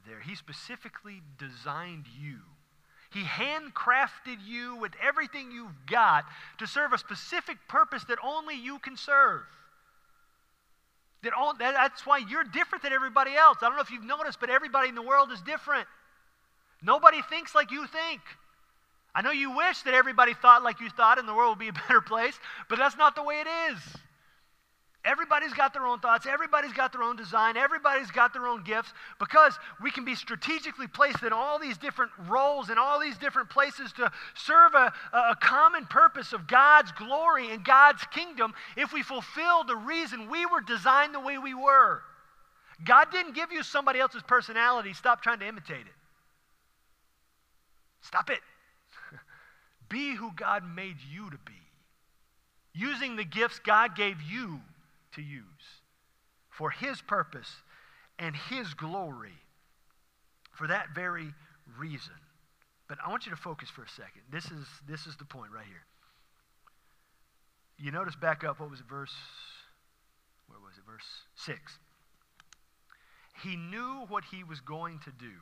there. 0.06 0.20
He 0.20 0.34
specifically 0.34 1.22
designed 1.38 2.06
you. 2.20 2.38
He 3.12 3.22
handcrafted 3.22 4.38
you 4.44 4.76
with 4.76 4.92
everything 5.02 5.50
you've 5.50 5.86
got 5.86 6.24
to 6.58 6.66
serve 6.66 6.92
a 6.92 6.98
specific 6.98 7.56
purpose 7.68 8.04
that 8.04 8.18
only 8.22 8.56
you 8.56 8.78
can 8.78 8.96
serve. 8.96 9.42
That 11.22 11.32
all, 11.32 11.54
that's 11.58 12.06
why 12.06 12.18
you're 12.18 12.44
different 12.44 12.82
than 12.82 12.92
everybody 12.92 13.34
else. 13.34 13.58
I 13.60 13.66
don't 13.66 13.76
know 13.76 13.82
if 13.82 13.90
you've 13.90 14.04
noticed, 14.04 14.38
but 14.40 14.50
everybody 14.50 14.88
in 14.88 14.94
the 14.94 15.02
world 15.02 15.32
is 15.32 15.40
different. 15.42 15.86
Nobody 16.82 17.22
thinks 17.22 17.54
like 17.54 17.70
you 17.70 17.86
think. 17.86 18.20
I 19.14 19.22
know 19.22 19.30
you 19.30 19.56
wish 19.56 19.80
that 19.82 19.94
everybody 19.94 20.34
thought 20.34 20.62
like 20.62 20.80
you 20.80 20.90
thought 20.90 21.18
and 21.18 21.26
the 21.26 21.34
world 21.34 21.58
would 21.58 21.58
be 21.58 21.68
a 21.68 21.72
better 21.88 22.00
place, 22.00 22.38
but 22.68 22.78
that's 22.78 22.96
not 22.96 23.14
the 23.14 23.22
way 23.22 23.40
it 23.40 23.72
is. 23.72 23.78
Everybody's 25.06 25.52
got 25.52 25.72
their 25.72 25.86
own 25.86 26.00
thoughts. 26.00 26.26
Everybody's 26.26 26.72
got 26.72 26.92
their 26.92 27.04
own 27.04 27.14
design. 27.14 27.56
Everybody's 27.56 28.10
got 28.10 28.32
their 28.32 28.48
own 28.48 28.64
gifts 28.64 28.92
because 29.20 29.56
we 29.80 29.92
can 29.92 30.04
be 30.04 30.16
strategically 30.16 30.88
placed 30.88 31.22
in 31.22 31.32
all 31.32 31.60
these 31.60 31.78
different 31.78 32.10
roles 32.28 32.70
and 32.70 32.78
all 32.78 32.98
these 32.98 33.16
different 33.16 33.48
places 33.48 33.92
to 33.92 34.10
serve 34.34 34.74
a, 34.74 34.92
a 35.12 35.36
common 35.40 35.86
purpose 35.86 36.32
of 36.32 36.48
God's 36.48 36.90
glory 36.90 37.52
and 37.52 37.64
God's 37.64 38.02
kingdom 38.12 38.52
if 38.76 38.92
we 38.92 39.04
fulfill 39.04 39.62
the 39.62 39.76
reason 39.76 40.28
we 40.28 40.44
were 40.44 40.60
designed 40.60 41.14
the 41.14 41.20
way 41.20 41.38
we 41.38 41.54
were. 41.54 42.02
God 42.84 43.12
didn't 43.12 43.36
give 43.36 43.52
you 43.52 43.62
somebody 43.62 44.00
else's 44.00 44.24
personality. 44.24 44.92
Stop 44.92 45.22
trying 45.22 45.38
to 45.38 45.46
imitate 45.46 45.86
it. 45.86 45.94
Stop 48.00 48.28
it. 48.28 48.40
be 49.88 50.16
who 50.16 50.32
God 50.34 50.64
made 50.68 50.96
you 51.08 51.30
to 51.30 51.38
be. 51.46 51.52
Using 52.74 53.14
the 53.14 53.24
gifts 53.24 53.60
God 53.60 53.94
gave 53.94 54.20
you 54.20 54.60
to 55.16 55.22
use 55.22 55.82
for 56.48 56.70
His 56.70 57.00
purpose 57.02 57.50
and 58.18 58.34
His 58.34 58.72
glory 58.74 59.38
for 60.52 60.66
that 60.68 60.94
very 60.94 61.34
reason. 61.78 62.14
But 62.88 62.98
I 63.04 63.10
want 63.10 63.26
you 63.26 63.30
to 63.30 63.36
focus 63.36 63.68
for 63.68 63.82
a 63.82 63.88
second. 63.88 64.22
This 64.30 64.46
is, 64.46 64.66
this 64.88 65.06
is 65.06 65.16
the 65.16 65.24
point 65.24 65.50
right 65.52 65.66
here. 65.66 65.84
You 67.78 67.90
notice 67.90 68.16
back 68.16 68.44
up, 68.44 68.60
what 68.60 68.70
was 68.70 68.80
it, 68.80 68.86
verse, 68.88 69.12
where 70.48 70.60
was 70.60 70.78
it, 70.78 70.84
verse 70.86 71.04
6. 71.34 71.60
He 73.42 73.56
knew 73.56 74.06
what 74.08 74.24
he 74.30 74.44
was 74.44 74.60
going 74.60 75.00
to 75.00 75.10
do. 75.10 75.32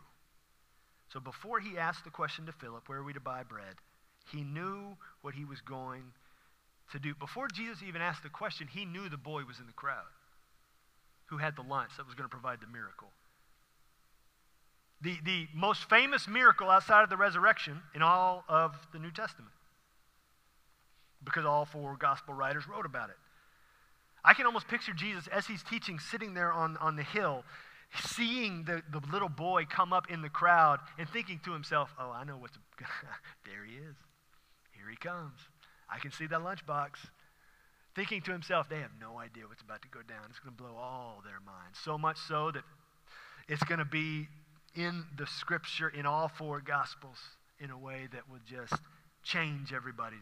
So 1.13 1.21
before 1.21 1.61
he 1.61 1.79
asked 1.79 2.03
the 2.03 2.11
question 2.11 2.47
to 2.47 2.53
Philip, 2.53 2.89
where 2.89 2.99
are 2.99 3.05
we 3.05 3.13
to 3.13 3.21
buy 3.21 3.45
bread, 3.45 3.77
he 4.33 4.43
knew 4.43 4.97
what 5.23 5.35
he 5.35 5.45
was 5.45 5.61
going 5.61 6.03
to 6.93 6.99
do. 6.99 7.15
Before 7.15 7.49
Jesus 7.49 7.83
even 7.87 8.03
asked 8.03 8.23
the 8.23 8.29
question, 8.29 8.69
he 8.69 8.85
knew 8.85 9.09
the 9.09 9.17
boy 9.17 9.43
was 9.45 9.59
in 9.59 9.67
the 9.67 9.73
crowd 9.73 10.05
who 11.27 11.39
had 11.39 11.57
the 11.57 11.63
lunch 11.63 11.91
that 11.97 12.07
was 12.07 12.15
going 12.15 12.29
to 12.29 12.35
provide 12.35 12.61
the 12.61 12.67
miracle. 12.67 13.09
The, 15.01 15.17
the 15.25 15.47
most 15.55 15.89
famous 15.89 16.29
miracle 16.29 16.71
outside 16.71 17.03
of 17.03 17.11
the 17.11 17.17
resurrection 17.17 17.81
in 17.95 18.03
all 18.03 18.45
of 18.49 18.75
the 18.93 18.99
New 18.99 19.11
Testament. 19.11 19.53
Because 21.25 21.45
all 21.45 21.65
four 21.65 21.97
gospel 21.97 22.35
writers 22.35 22.65
wrote 22.69 22.87
about 22.87 23.11
it. 23.11 23.17
I 24.25 24.35
can 24.35 24.47
almost 24.47 24.69
picture 24.69 24.93
Jesus 24.93 25.27
as 25.29 25.47
he's 25.47 25.63
teaching, 25.63 25.99
sitting 25.99 26.33
there 26.35 26.53
on, 26.53 26.77
on 26.79 26.97
the 26.97 27.03
hill, 27.03 27.45
seeing 28.01 28.65
the, 28.65 28.83
the 28.91 29.01
little 29.13 29.29
boy 29.29 29.67
come 29.69 29.93
up 29.93 30.11
in 30.11 30.23
the 30.23 30.31
crowd 30.31 30.81
and 30.99 31.09
thinking 31.09 31.41
to 31.45 31.53
himself, 31.53 31.91
oh, 31.99 32.11
I 32.11 32.25
know 32.25 32.37
what's. 32.39 32.57
there 33.45 33.65
he 33.67 33.75
is. 33.75 33.97
Here 34.73 34.89
he 34.89 34.97
comes. 34.97 35.39
I 35.95 35.99
can 35.99 36.11
see 36.11 36.27
that 36.27 36.41
lunchbox. 36.41 36.91
Thinking 37.95 38.21
to 38.23 38.33
himself, 38.33 38.69
they 38.69 38.81
have 38.81 38.91
no 39.01 39.19
idea 39.19 39.45
what's 39.47 39.63
about 39.63 39.83
to 39.83 39.89
go 39.89 40.01
down. 40.03 40.25
It's 40.29 40.41
going 40.41 40.57
to 40.57 40.63
blow 40.63 40.77
all 40.77 41.23
their 41.25 41.39
minds. 41.47 41.79
So 41.85 41.97
much 41.97 42.17
so 42.27 42.51
that 42.51 42.65
it's 43.49 43.63
going 43.63 43.79
to 43.79 43.85
be 43.85 44.27
in 44.75 45.05
the 45.17 45.27
scripture 45.27 45.89
in 45.89 46.05
all 46.05 46.29
four 46.29 46.61
gospels 46.61 47.19
in 47.61 47.71
a 47.71 47.79
way 47.79 48.09
that 48.13 48.29
will 48.29 48.41
just 48.45 48.83
change 49.23 49.73
everybody's 49.73 50.19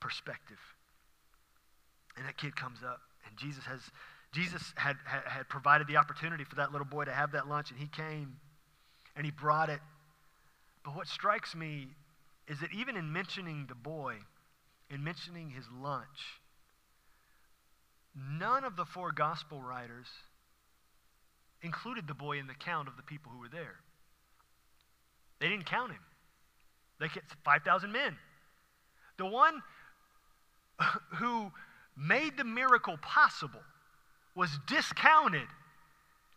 perspective. 0.00 0.58
And 2.18 2.26
that 2.26 2.36
kid 2.36 2.54
comes 2.54 2.80
up, 2.84 3.00
and 3.26 3.36
Jesus 3.38 3.64
has 3.64 3.80
Jesus 4.32 4.74
had, 4.76 4.96
had, 5.04 5.22
had 5.24 5.48
provided 5.48 5.86
the 5.86 5.96
opportunity 5.96 6.44
for 6.44 6.56
that 6.56 6.70
little 6.70 6.86
boy 6.86 7.04
to 7.04 7.12
have 7.12 7.32
that 7.32 7.48
lunch, 7.48 7.70
and 7.70 7.80
he 7.80 7.86
came 7.86 8.36
and 9.16 9.24
he 9.24 9.30
brought 9.30 9.70
it. 9.70 9.80
But 10.84 10.94
what 10.94 11.06
strikes 11.06 11.54
me 11.54 11.88
is 12.46 12.60
that 12.60 12.70
even 12.74 12.96
in 12.96 13.10
mentioning 13.10 13.64
the 13.66 13.74
boy, 13.74 14.16
in 14.90 15.02
mentioning 15.02 15.50
his 15.50 15.64
lunch, 15.80 16.40
none 18.14 18.64
of 18.64 18.76
the 18.76 18.84
four 18.84 19.12
gospel 19.12 19.60
writers 19.60 20.06
included 21.62 22.06
the 22.06 22.14
boy 22.14 22.38
in 22.38 22.46
the 22.46 22.54
count 22.54 22.88
of 22.88 22.96
the 22.96 23.02
people 23.02 23.32
who 23.32 23.38
were 23.38 23.48
there. 23.48 23.76
They 25.40 25.48
didn't 25.48 25.66
count 25.66 25.92
him. 25.92 26.00
They 26.98 27.08
get 27.08 27.24
5,000 27.44 27.92
men. 27.92 28.16
The 29.18 29.26
one 29.26 29.62
who 31.14 31.50
made 31.96 32.36
the 32.36 32.44
miracle 32.44 32.96
possible 32.98 33.60
was 34.34 34.50
discounted, 34.66 35.48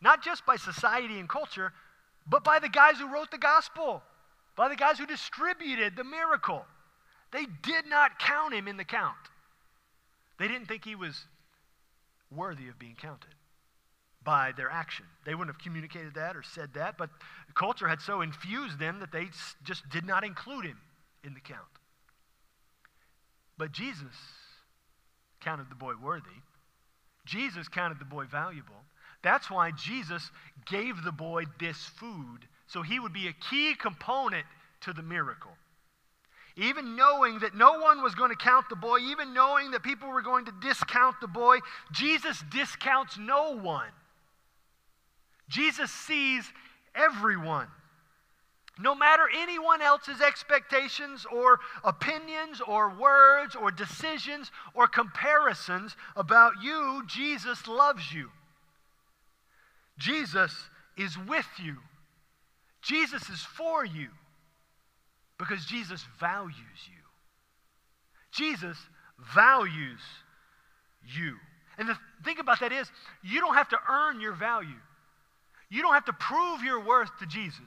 not 0.02 0.24
just 0.24 0.46
by 0.46 0.56
society 0.56 1.20
and 1.20 1.28
culture, 1.28 1.74
but 2.28 2.44
by 2.44 2.60
the 2.60 2.70
guys 2.70 2.98
who 2.98 3.12
wrote 3.12 3.32
the 3.32 3.38
gospel, 3.38 4.02
by 4.56 4.70
the 4.70 4.76
guys 4.76 4.98
who 4.98 5.06
distributed 5.06 5.96
the 5.96 6.04
miracle. 6.04 6.66
They 7.32 7.46
did 7.62 7.86
not 7.88 8.20
count 8.20 8.54
him 8.54 8.68
in 8.68 8.78
the 8.78 8.84
count. 8.84 9.16
They 10.40 10.48
didn't 10.48 10.68
think 10.68 10.86
he 10.86 10.96
was 10.96 11.26
worthy 12.32 12.68
of 12.70 12.80
being 12.80 12.96
counted 12.96 13.34
by 14.24 14.52
their 14.56 14.70
action. 14.70 15.06
They 15.26 15.36
wouldn't 15.36 15.56
have 15.56 15.64
communicated 15.64 16.16
that 16.16 16.36
or 16.36 16.44
said 16.44 16.74
that, 16.74 16.98
but 16.98 17.10
culture 17.56 17.88
had 17.88 18.02
so 18.02 18.22
infused 18.22 18.80
them 18.80 19.00
that 19.00 19.12
they 19.12 19.30
just 19.64 19.88
did 19.90 20.06
not 20.06 20.24
include 20.24 20.66
him 20.66 20.78
in 21.24 21.34
the 21.34 21.40
count. 21.40 21.62
But 23.58 23.72
Jesus 23.72 24.16
counted 25.42 25.70
the 25.70 25.76
boy 25.76 25.94
worthy. 26.02 26.30
Jesus 27.26 27.68
counted 27.68 28.00
the 28.00 28.06
boy 28.06 28.26
valuable. 28.26 28.76
That's 29.22 29.52
why 29.52 29.72
Jesus 29.72 30.32
gave 30.66 31.04
the 31.04 31.12
boy 31.12 31.44
this 31.60 31.78
food, 31.78 32.48
so 32.68 32.82
he 32.82 33.00
would 33.00 33.14
be 33.14 33.28
a 33.28 33.34
key 33.34 33.76
component 33.76 34.46
to 34.82 34.94
the 34.94 35.04
miracle 35.04 35.52
even 36.60 36.96
knowing 36.96 37.40
that 37.40 37.56
no 37.56 37.80
one 37.80 38.02
was 38.02 38.16
going 38.16 38.32
to 38.32 38.36
count 38.36 38.66
the 38.70 38.76
boy, 38.76 39.00
even 39.00 39.34
knowing 39.34 39.72
that 39.72 39.84
people 39.84 40.10
were 40.10 40.22
going 40.22 40.46
to 40.46 40.54
discount 40.62 41.16
the 41.22 41.28
boy, 41.28 41.60
Jesus 41.92 42.44
discounts 42.52 43.18
no 43.18 43.56
one. 43.56 43.90
Jesus 45.48 45.92
sees 45.92 46.52
everyone. 46.94 47.68
No 48.78 48.96
matter 48.96 49.24
anyone 49.38 49.82
else's 49.82 50.22
expectations 50.22 51.26
or 51.30 51.60
opinions 51.84 52.62
or 52.66 52.90
words 52.96 53.56
or 53.56 53.72
decisions 53.72 54.52
or 54.74 54.88
comparisons 54.88 55.98
about 56.16 56.54
you, 56.62 57.04
Jesus 57.08 57.68
loves 57.68 58.14
you. 58.14 58.30
Jesus 59.98 60.70
is 60.98 61.18
with 61.18 61.48
you. 61.62 61.78
Jesus 62.82 63.30
is 63.30 63.42
for 63.42 63.84
you. 63.84 64.10
Because 65.40 65.66
Jesus 65.66 66.06
values 66.20 66.56
you. 66.56 67.02
Jesus 68.32 68.78
values 69.34 70.02
you. 71.16 71.36
And 71.78 71.88
the 71.88 71.98
thing 72.26 72.40
about 72.40 72.60
that 72.60 72.74
is, 72.74 72.92
you 73.24 73.40
don't 73.40 73.56
have 73.56 73.70
to 73.70 73.78
earn 73.90 74.20
your 74.20 74.34
value. 74.34 74.70
You 75.70 75.82
don't 75.82 75.94
have 75.94 76.06
to 76.06 76.14
prove 76.14 76.62
your 76.62 76.86
worth 76.86 77.10
to 77.20 77.26
Jesus. 77.26 77.62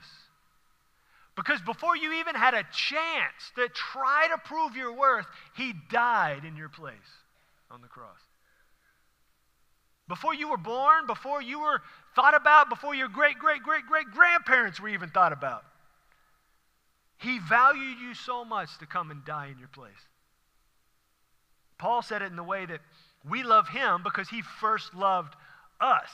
Because 1.35 1.63
before 1.63 1.97
you 1.97 2.13
even 2.21 2.35
had 2.35 2.53
a 2.53 2.63
chance 2.63 3.53
to 3.57 3.69
try 3.69 4.29
to 4.31 4.39
prove 4.45 4.77
your 4.77 4.95
worth, 4.95 5.27
He 5.57 5.73
died 5.91 6.45
in 6.45 6.57
your 6.57 6.69
place 6.69 6.93
on 7.71 7.81
the 7.81 7.89
cross. 7.89 8.21
Before 10.09 10.35
you 10.35 10.51
were 10.51 10.59
born, 10.59 11.07
before 11.07 11.41
you 11.41 11.61
were 11.61 11.81
thought 12.15 12.35
about, 12.35 12.69
before 12.69 12.95
your 12.95 13.09
great, 13.09 13.39
great, 13.39 13.63
great, 13.63 13.87
great 13.87 14.11
grandparents 14.13 14.79
were 14.79 14.91
even 14.91 15.09
thought 15.09 15.33
about, 15.33 15.65
he 17.23 17.39
valued 17.39 17.99
you 18.01 18.15
so 18.15 18.45
much 18.45 18.77
to 18.79 18.87
come 18.87 19.11
and 19.11 19.25
die 19.25 19.49
in 19.53 19.59
your 19.59 19.69
place. 19.69 19.93
Paul 21.79 22.03
said 22.03 22.23
it 22.23 22.27
in 22.27 22.37
the 22.37 22.43
way 22.43 22.67
that 22.67 22.81
we 23.29 23.45
love 23.45 23.69
him 23.69 24.03
because 24.03 24.29
he 24.29 24.43
first 24.61 24.95
loved 24.95 25.35
us. 25.81 26.09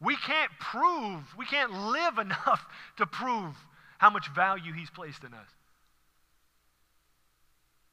We 0.00 0.16
can't 0.16 0.50
prove, 0.58 1.22
we 1.36 1.44
can't 1.44 1.72
live 1.72 2.18
enough 2.26 2.64
to 2.96 3.06
prove 3.06 3.54
how 3.98 4.08
much 4.08 4.28
value 4.34 4.72
he's 4.72 4.90
placed 4.90 5.22
in 5.22 5.34
us. 5.34 5.48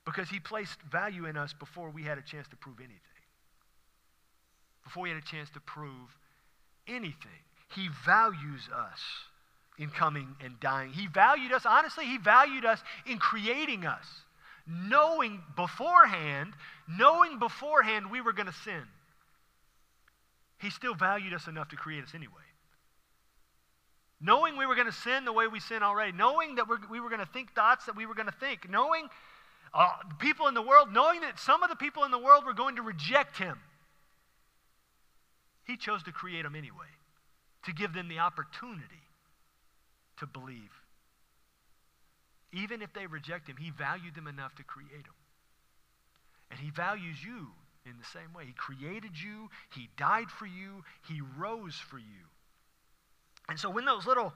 Because 0.05 0.29
he 0.29 0.39
placed 0.39 0.81
value 0.89 1.25
in 1.25 1.35
us 1.35 1.53
before 1.53 1.89
we 1.89 2.03
had 2.03 2.17
a 2.17 2.21
chance 2.21 2.47
to 2.47 2.55
prove 2.55 2.79
anything. 2.79 3.01
Before 4.85 5.03
we 5.03 5.09
had 5.09 5.17
a 5.17 5.25
chance 5.25 5.49
to 5.49 5.59
prove 5.59 6.15
anything. 6.87 7.43
He 7.75 7.89
values 8.05 8.69
us 8.73 9.01
in 9.77 9.89
coming 9.89 10.35
and 10.43 10.59
dying. 10.59 10.91
He 10.91 11.07
valued 11.07 11.51
us, 11.51 11.65
honestly, 11.65 12.05
He 12.05 12.17
valued 12.17 12.65
us 12.65 12.81
in 13.05 13.19
creating 13.19 13.85
us. 13.85 14.05
knowing 14.67 15.41
beforehand, 15.55 16.53
knowing 16.87 17.39
beforehand 17.39 18.11
we 18.11 18.19
were 18.19 18.33
going 18.33 18.47
to 18.47 18.53
sin. 18.65 18.83
He 20.59 20.69
still 20.69 20.93
valued 20.93 21.33
us 21.33 21.47
enough 21.47 21.69
to 21.69 21.77
create 21.77 22.03
us 22.03 22.13
anyway. 22.13 22.33
Knowing 24.19 24.57
we 24.57 24.65
were 24.65 24.75
going 24.75 24.87
to 24.87 24.93
sin 24.93 25.23
the 25.23 25.31
way 25.31 25.47
we 25.47 25.59
sin 25.59 25.83
already, 25.83 26.11
knowing 26.11 26.55
that 26.55 26.67
we're, 26.67 26.79
we 26.89 26.99
were 26.99 27.09
going 27.09 27.21
to 27.21 27.31
think 27.31 27.53
thoughts 27.53 27.85
that 27.85 27.95
we 27.95 28.05
were 28.05 28.15
going 28.15 28.27
to 28.27 28.35
think, 28.39 28.69
knowing 28.69 29.07
uh, 29.73 29.87
people 30.19 30.47
in 30.47 30.53
the 30.53 30.61
world, 30.61 30.91
knowing 30.91 31.21
that 31.21 31.39
some 31.39 31.63
of 31.63 31.69
the 31.69 31.75
people 31.75 32.03
in 32.03 32.11
the 32.11 32.17
world 32.17 32.43
were 32.45 32.53
going 32.53 32.75
to 32.77 32.81
reject 32.81 33.37
him, 33.37 33.57
he 35.65 35.77
chose 35.77 36.03
to 36.03 36.11
create 36.11 36.43
them 36.43 36.55
anyway, 36.55 36.91
to 37.65 37.73
give 37.73 37.93
them 37.93 38.09
the 38.09 38.19
opportunity 38.19 39.06
to 40.17 40.25
believe. 40.25 40.71
Even 42.53 42.81
if 42.81 42.93
they 42.93 43.07
reject 43.07 43.47
him, 43.47 43.57
he 43.57 43.71
valued 43.71 44.15
them 44.15 44.27
enough 44.27 44.55
to 44.55 44.63
create 44.63 45.03
them. 45.03 45.13
And 46.49 46.59
he 46.59 46.69
values 46.69 47.17
you 47.23 47.47
in 47.85 47.97
the 47.97 48.05
same 48.05 48.33
way. 48.33 48.45
He 48.45 48.53
created 48.53 49.11
you, 49.21 49.49
He 49.73 49.89
died 49.97 50.29
for 50.29 50.45
you, 50.45 50.83
He 51.07 51.21
rose 51.37 51.75
for 51.75 51.97
you. 51.97 52.27
And 53.49 53.59
so 53.59 53.69
when 53.69 53.85
those 53.85 54.05
little 54.05 54.33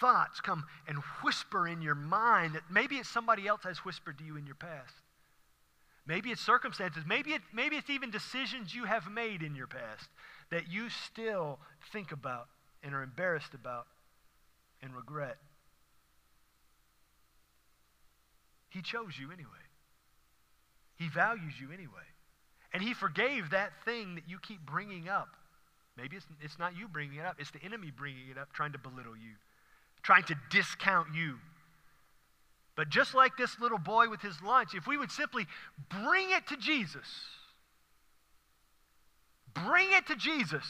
thoughts 0.00 0.40
come 0.40 0.64
and 0.86 0.98
whisper 1.22 1.66
in 1.66 1.80
your 1.80 1.94
mind 1.94 2.54
that 2.54 2.62
maybe 2.70 2.96
it's 2.96 3.08
somebody 3.08 3.46
else 3.46 3.62
has 3.64 3.78
whispered 3.78 4.18
to 4.18 4.24
you 4.24 4.36
in 4.36 4.44
your 4.44 4.54
past. 4.54 4.94
Maybe 6.06 6.30
it's 6.30 6.42
circumstances. 6.42 7.04
Maybe, 7.06 7.30
it, 7.32 7.42
maybe 7.54 7.76
it's 7.76 7.88
even 7.88 8.10
decisions 8.10 8.74
you 8.74 8.84
have 8.84 9.10
made 9.10 9.42
in 9.42 9.54
your 9.54 9.66
past 9.66 10.08
that 10.50 10.70
you 10.70 10.90
still 10.90 11.58
think 11.92 12.12
about 12.12 12.48
and 12.82 12.94
are 12.94 13.02
embarrassed 13.02 13.54
about 13.54 13.86
and 14.82 14.94
regret. 14.94 15.36
He 18.70 18.82
chose 18.82 19.18
you 19.18 19.32
anyway. 19.32 19.50
He 20.96 21.08
values 21.08 21.54
you 21.60 21.68
anyway. 21.72 22.06
And 22.72 22.82
he 22.82 22.94
forgave 22.94 23.50
that 23.50 23.72
thing 23.84 24.14
that 24.14 24.24
you 24.28 24.38
keep 24.38 24.64
bringing 24.64 25.08
up. 25.08 25.28
Maybe 25.96 26.16
it's, 26.16 26.26
it's 26.40 26.58
not 26.58 26.76
you 26.76 26.88
bringing 26.88 27.18
it 27.18 27.26
up, 27.26 27.36
it's 27.38 27.50
the 27.50 27.62
enemy 27.64 27.90
bringing 27.94 28.28
it 28.30 28.38
up, 28.38 28.52
trying 28.52 28.72
to 28.72 28.78
belittle 28.78 29.16
you, 29.16 29.34
trying 30.02 30.22
to 30.24 30.34
discount 30.50 31.08
you. 31.14 31.36
But 32.76 32.88
just 32.88 33.14
like 33.14 33.36
this 33.36 33.58
little 33.60 33.78
boy 33.78 34.08
with 34.08 34.22
his 34.22 34.40
lunch, 34.40 34.74
if 34.74 34.86
we 34.86 34.96
would 34.96 35.10
simply 35.10 35.46
bring 35.88 36.30
it 36.30 36.46
to 36.46 36.56
Jesus, 36.56 37.06
bring 39.52 39.88
it 39.90 40.06
to 40.06 40.16
Jesus, 40.16 40.64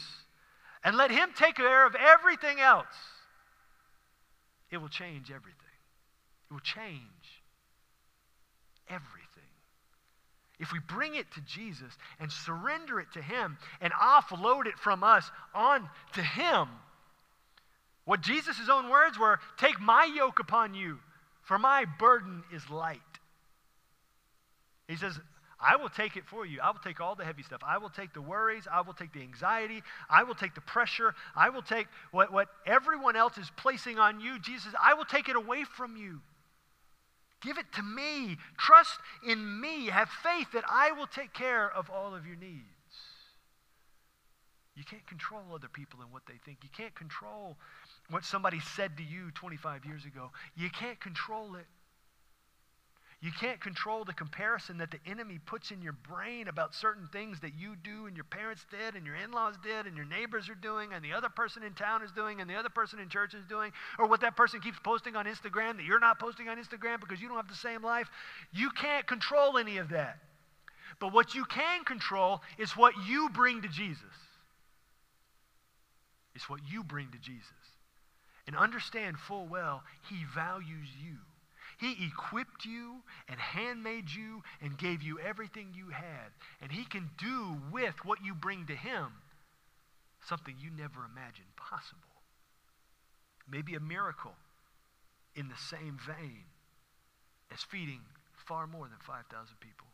and 0.83 0.97
let 0.97 1.11
him 1.11 1.29
take 1.35 1.55
care 1.55 1.85
of 1.85 1.95
everything 1.95 2.59
else, 2.59 2.87
it 4.71 4.77
will 4.77 4.89
change 4.89 5.31
everything. 5.31 5.55
It 6.49 6.53
will 6.53 6.59
change 6.59 7.43
everything 8.89 9.41
if 10.61 10.71
we 10.71 10.79
bring 10.79 11.15
it 11.15 11.25
to 11.31 11.41
Jesus 11.41 11.91
and 12.19 12.31
surrender 12.31 12.99
it 12.99 13.11
to 13.13 13.21
Him 13.21 13.57
and 13.81 13.91
offload 13.93 14.67
it 14.67 14.77
from 14.77 15.03
us 15.03 15.29
on 15.55 15.89
to 16.13 16.21
Him, 16.21 16.67
what 18.05 18.21
Jesus' 18.21 18.69
own 18.71 18.89
words 18.89 19.17
were 19.17 19.39
take 19.57 19.81
my 19.81 20.05
yoke 20.15 20.39
upon 20.39 20.75
you, 20.75 20.99
for 21.41 21.57
my 21.57 21.85
burden 21.97 22.43
is 22.53 22.69
light. 22.69 22.99
He 24.87 24.95
says, 24.95 25.19
I 25.61 25.75
will 25.75 25.89
take 25.89 26.17
it 26.17 26.25
for 26.25 26.45
you. 26.45 26.59
I 26.61 26.71
will 26.71 26.79
take 26.79 26.99
all 26.99 27.15
the 27.15 27.23
heavy 27.23 27.43
stuff. 27.43 27.61
I 27.65 27.77
will 27.77 27.89
take 27.89 28.13
the 28.13 28.21
worries. 28.21 28.67
I 28.71 28.81
will 28.81 28.93
take 28.93 29.13
the 29.13 29.21
anxiety. 29.21 29.83
I 30.09 30.23
will 30.23 30.35
take 30.35 30.55
the 30.55 30.61
pressure. 30.61 31.13
I 31.35 31.49
will 31.49 31.61
take 31.61 31.87
what, 32.11 32.33
what 32.33 32.47
everyone 32.65 33.15
else 33.15 33.37
is 33.37 33.51
placing 33.57 33.99
on 33.99 34.19
you. 34.19 34.39
Jesus, 34.39 34.73
I 34.83 34.95
will 34.95 35.05
take 35.05 35.29
it 35.29 35.35
away 35.35 35.63
from 35.63 35.95
you. 35.95 36.21
Give 37.41 37.57
it 37.57 37.71
to 37.73 37.83
me. 37.83 38.37
Trust 38.57 38.99
in 39.27 39.61
me. 39.61 39.87
Have 39.87 40.09
faith 40.09 40.47
that 40.53 40.63
I 40.69 40.91
will 40.91 41.07
take 41.07 41.33
care 41.33 41.69
of 41.69 41.89
all 41.89 42.15
of 42.15 42.25
your 42.25 42.35
needs. 42.35 42.65
You 44.75 44.83
can't 44.83 45.05
control 45.05 45.43
other 45.53 45.67
people 45.67 46.01
and 46.01 46.11
what 46.11 46.23
they 46.27 46.39
think. 46.45 46.59
You 46.63 46.69
can't 46.75 46.95
control 46.95 47.57
what 48.09 48.23
somebody 48.23 48.59
said 48.59 48.97
to 48.97 49.03
you 49.03 49.31
25 49.31 49.85
years 49.85 50.05
ago. 50.05 50.31
You 50.55 50.69
can't 50.69 50.99
control 50.99 51.55
it. 51.55 51.65
You 53.21 53.31
can't 53.31 53.61
control 53.61 54.03
the 54.03 54.13
comparison 54.13 54.79
that 54.79 54.89
the 54.89 54.99
enemy 55.05 55.37
puts 55.45 55.69
in 55.69 55.83
your 55.83 55.93
brain 55.93 56.47
about 56.47 56.73
certain 56.73 57.07
things 57.13 57.39
that 57.41 57.53
you 57.55 57.75
do 57.75 58.07
and 58.07 58.15
your 58.17 58.25
parents 58.25 58.65
did 58.71 58.95
and 58.95 59.05
your 59.05 59.15
in 59.15 59.31
laws 59.31 59.53
did 59.61 59.85
and 59.85 59.95
your 59.95 60.07
neighbors 60.07 60.49
are 60.49 60.55
doing 60.55 60.91
and 60.91 61.05
the 61.05 61.13
other 61.13 61.29
person 61.29 61.61
in 61.61 61.73
town 61.73 62.01
is 62.01 62.11
doing 62.11 62.41
and 62.41 62.49
the 62.49 62.55
other 62.55 62.69
person 62.69 62.97
in 62.97 63.09
church 63.09 63.35
is 63.35 63.45
doing 63.45 63.71
or 63.99 64.07
what 64.07 64.21
that 64.21 64.35
person 64.35 64.59
keeps 64.59 64.79
posting 64.83 65.15
on 65.15 65.25
Instagram 65.25 65.77
that 65.77 65.85
you're 65.85 65.99
not 65.99 66.17
posting 66.17 66.49
on 66.49 66.57
Instagram 66.57 66.99
because 66.99 67.21
you 67.21 67.27
don't 67.27 67.37
have 67.37 67.47
the 67.47 67.53
same 67.53 67.83
life. 67.83 68.09
You 68.53 68.71
can't 68.71 69.05
control 69.05 69.59
any 69.59 69.77
of 69.77 69.89
that. 69.89 70.17
But 70.99 71.13
what 71.13 71.35
you 71.35 71.45
can 71.45 71.83
control 71.83 72.41
is 72.57 72.71
what 72.71 72.95
you 73.07 73.29
bring 73.29 73.61
to 73.61 73.67
Jesus. 73.67 74.01
It's 76.33 76.49
what 76.49 76.61
you 76.67 76.83
bring 76.83 77.11
to 77.11 77.19
Jesus. 77.19 77.45
And 78.47 78.55
understand 78.55 79.19
full 79.19 79.45
well, 79.45 79.83
He 80.09 80.25
values 80.33 80.89
you. 81.03 81.17
He 81.81 82.05
equipped 82.05 82.63
you 82.63 82.97
and 83.27 83.39
handmade 83.39 84.11
you 84.11 84.43
and 84.61 84.77
gave 84.77 85.01
you 85.01 85.19
everything 85.19 85.73
you 85.75 85.89
had. 85.89 86.29
And 86.61 86.71
He 86.71 86.85
can 86.85 87.09
do 87.17 87.57
with 87.71 87.95
what 88.05 88.23
you 88.23 88.35
bring 88.35 88.67
to 88.67 88.75
Him 88.75 89.07
something 90.29 90.53
you 90.61 90.69
never 90.69 91.03
imagined 91.11 91.49
possible. 91.57 92.21
Maybe 93.49 93.73
a 93.73 93.79
miracle 93.79 94.35
in 95.35 95.47
the 95.47 95.57
same 95.57 95.97
vein 96.05 96.43
as 97.51 97.63
feeding 97.63 98.01
far 98.45 98.67
more 98.67 98.85
than 98.85 98.99
5,000 98.99 99.25
people. 99.59 99.87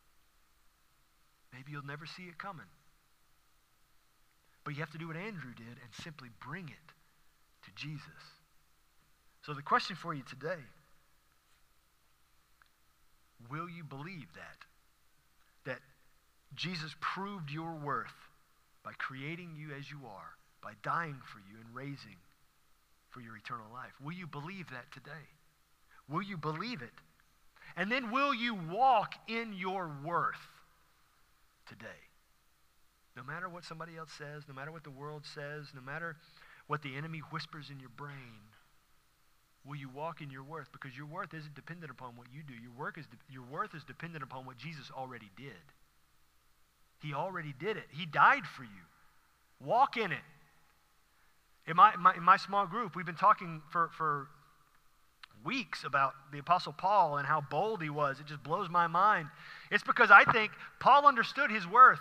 Maybe 1.54 1.72
you'll 1.72 1.86
never 1.86 2.06
see 2.06 2.24
it 2.24 2.38
coming. 2.38 2.68
But 4.66 4.74
you 4.74 4.82
have 4.82 4.92
to 4.92 4.98
do 4.98 5.08
what 5.08 5.16
Andrew 5.16 5.54
did 5.56 5.66
and 5.66 6.04
simply 6.04 6.28
bring 6.46 6.68
it 6.68 6.92
to 7.64 7.72
Jesus. 7.76 8.04
So 9.44 9.54
the 9.54 9.62
question 9.62 9.96
for 9.96 10.14
you 10.14 10.24
today 10.24 10.60
Will 13.50 13.70
you 13.70 13.84
believe 13.84 14.28
that? 14.36 14.66
That 15.66 15.80
Jesus 16.56 16.96
proved 17.00 17.52
your 17.52 17.74
worth 17.76 18.16
by 18.84 18.92
creating 18.98 19.56
you 19.58 19.76
as 19.78 19.90
you 19.92 20.00
are, 20.08 20.38
by 20.62 20.74
dying 20.82 21.20
for 21.26 21.40
you 21.40 21.58
and 21.64 21.76
raising 21.76 22.18
for 23.10 23.22
your 23.22 23.38
eternal 23.38 23.68
life. 23.74 23.92
Will 24.04 24.14
you 24.14 24.28
believe 24.28 24.70
that 24.72 24.92
today? 24.92 25.28
Will 26.10 26.22
you 26.22 26.38
believe 26.38 26.82
it? 26.82 26.94
And 27.76 27.92
then 27.92 28.12
will 28.12 28.34
you 28.34 28.56
walk 28.56 29.14
in 29.28 29.54
your 29.54 29.92
worth 30.04 30.36
today? 31.68 31.86
No 33.16 33.24
matter 33.24 33.50
what 33.50 33.66
somebody 33.66 33.98
else 33.98 34.12
says, 34.18 34.44
no 34.48 34.54
matter 34.54 34.72
what 34.72 34.84
the 34.84 34.92
world 34.92 35.24
says, 35.26 35.66
no 35.76 35.82
matter 35.82 36.16
what 36.68 36.82
the 36.82 36.96
enemy 36.96 37.20
whispers 37.32 37.70
in 37.70 37.80
your 37.80 37.90
brain, 37.90 38.40
will 39.68 39.76
you 39.76 39.90
walk 39.90 40.22
in 40.22 40.30
your 40.30 40.44
worth? 40.44 40.72
Because 40.72 40.96
your 40.96 41.06
worth 41.06 41.34
isn't 41.34 41.54
dependent 41.54 41.92
upon 41.92 42.16
what 42.16 42.28
you 42.34 42.42
do. 42.42 42.54
Your, 42.54 42.72
work 42.78 42.98
is 42.98 43.06
de- 43.06 43.34
your 43.34 43.44
worth 43.44 43.76
is 43.76 43.84
dependent 43.84 44.24
upon 44.24 44.46
what 44.46 44.58
Jesus 44.58 44.90
already 44.96 45.30
did. 45.36 45.52
He 47.02 47.14
already 47.14 47.54
did 47.60 47.78
it. 47.78 47.86
He 47.92 48.06
died 48.06 48.44
for 48.46 48.64
you. 48.64 48.86
Walk 49.64 49.98
in 49.98 50.12
it. 50.12 50.26
In 51.68 51.76
my, 51.76 51.96
my, 51.98 52.16
in 52.16 52.24
my 52.24 52.38
small 52.38 52.66
group, 52.66 52.96
we've 52.96 53.06
been 53.06 53.16
talking 53.16 53.62
for, 53.72 53.90
for 53.98 54.28
weeks 55.44 55.84
about 55.84 56.14
the 56.32 56.40
Apostle 56.40 56.74
Paul 56.74 57.18
and 57.18 57.28
how 57.28 57.42
bold 57.42 57.82
he 57.82 57.90
was. 57.90 58.20
It 58.20 58.26
just 58.26 58.44
blows 58.44 58.70
my 58.70 58.88
mind. 58.88 59.28
It's 59.70 59.84
because 59.84 60.10
I 60.12 60.24
think 60.32 60.52
Paul 60.80 61.06
understood 61.06 61.52
his 61.52 61.68
worth. 61.68 62.00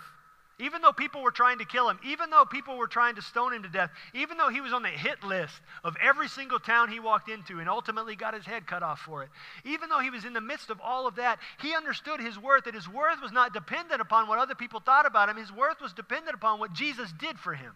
Even 0.59 0.81
though 0.81 0.91
people 0.91 1.21
were 1.21 1.31
trying 1.31 1.59
to 1.59 1.65
kill 1.65 1.87
him, 1.87 1.99
even 2.03 2.31
though 2.31 2.43
people 2.43 2.77
were 2.77 2.87
trying 2.87 3.13
to 3.15 3.21
stone 3.21 3.53
him 3.53 3.61
to 3.61 3.69
death, 3.69 3.91
even 4.15 4.37
though 4.37 4.49
he 4.49 4.59
was 4.59 4.73
on 4.73 4.81
the 4.81 4.89
hit 4.89 5.23
list 5.23 5.53
of 5.83 5.95
every 6.01 6.27
single 6.27 6.57
town 6.57 6.89
he 6.89 6.99
walked 6.99 7.29
into 7.29 7.59
and 7.59 7.69
ultimately 7.69 8.15
got 8.15 8.33
his 8.33 8.45
head 8.45 8.65
cut 8.65 8.81
off 8.81 8.99
for 8.99 9.21
it, 9.21 9.29
even 9.65 9.87
though 9.87 9.99
he 9.99 10.09
was 10.09 10.25
in 10.25 10.33
the 10.33 10.41
midst 10.41 10.71
of 10.71 10.81
all 10.81 11.05
of 11.05 11.17
that, 11.17 11.37
he 11.61 11.75
understood 11.75 12.19
his 12.19 12.39
worth, 12.39 12.63
that 12.63 12.73
his 12.73 12.89
worth 12.89 13.21
was 13.21 13.31
not 13.31 13.53
dependent 13.53 14.01
upon 14.01 14.27
what 14.27 14.39
other 14.39 14.55
people 14.55 14.79
thought 14.79 15.05
about 15.05 15.29
him. 15.29 15.37
His 15.37 15.51
worth 15.51 15.79
was 15.79 15.93
dependent 15.93 16.33
upon 16.33 16.59
what 16.59 16.73
Jesus 16.73 17.13
did 17.19 17.37
for 17.37 17.53
him. 17.53 17.73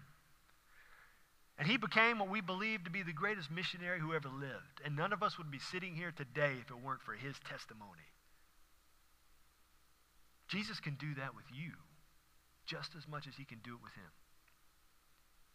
And 1.59 1.67
he 1.67 1.77
became 1.77 2.17
what 2.17 2.31
we 2.31 2.41
believe 2.41 2.85
to 2.85 2.89
be 2.89 3.03
the 3.03 3.13
greatest 3.13 3.51
missionary 3.51 3.99
who 3.99 4.15
ever 4.15 4.29
lived. 4.29 4.81
And 4.83 4.95
none 4.95 5.13
of 5.13 5.21
us 5.21 5.37
would 5.37 5.51
be 5.51 5.59
sitting 5.59 5.93
here 5.93 6.11
today 6.17 6.53
if 6.59 6.71
it 6.71 6.83
weren't 6.83 7.03
for 7.03 7.13
his 7.13 7.35
testimony. 7.47 8.09
Jesus 10.47 10.79
can 10.79 10.95
do 10.95 11.13
that 11.13 11.35
with 11.35 11.45
you 11.53 11.73
just 12.65 12.95
as 12.97 13.07
much 13.07 13.27
as 13.27 13.35
he 13.35 13.45
can 13.45 13.59
do 13.63 13.71
it 13.73 13.83
with 13.83 13.93
him. 13.93 14.11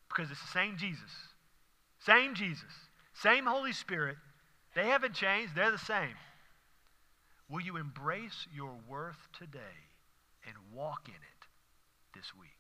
Because 0.09 0.31
it's 0.31 0.41
the 0.41 0.53
same 0.53 0.77
Jesus. 0.77 1.11
Same 2.05 2.35
Jesus. 2.35 2.73
Same 3.15 3.47
Holy 3.47 3.73
Spirit. 3.73 4.17
They 4.75 4.87
haven't 4.87 5.15
changed, 5.15 5.55
they're 5.55 5.71
the 5.71 5.79
same. 5.79 6.15
Will 7.49 7.61
you 7.61 7.77
embrace 7.77 8.47
your 8.55 8.75
worth 8.89 9.29
today 9.39 9.59
and 10.47 10.55
walk 10.75 11.09
in 11.09 11.15
it 11.15 11.47
this 12.15 12.35
week? 12.39 12.56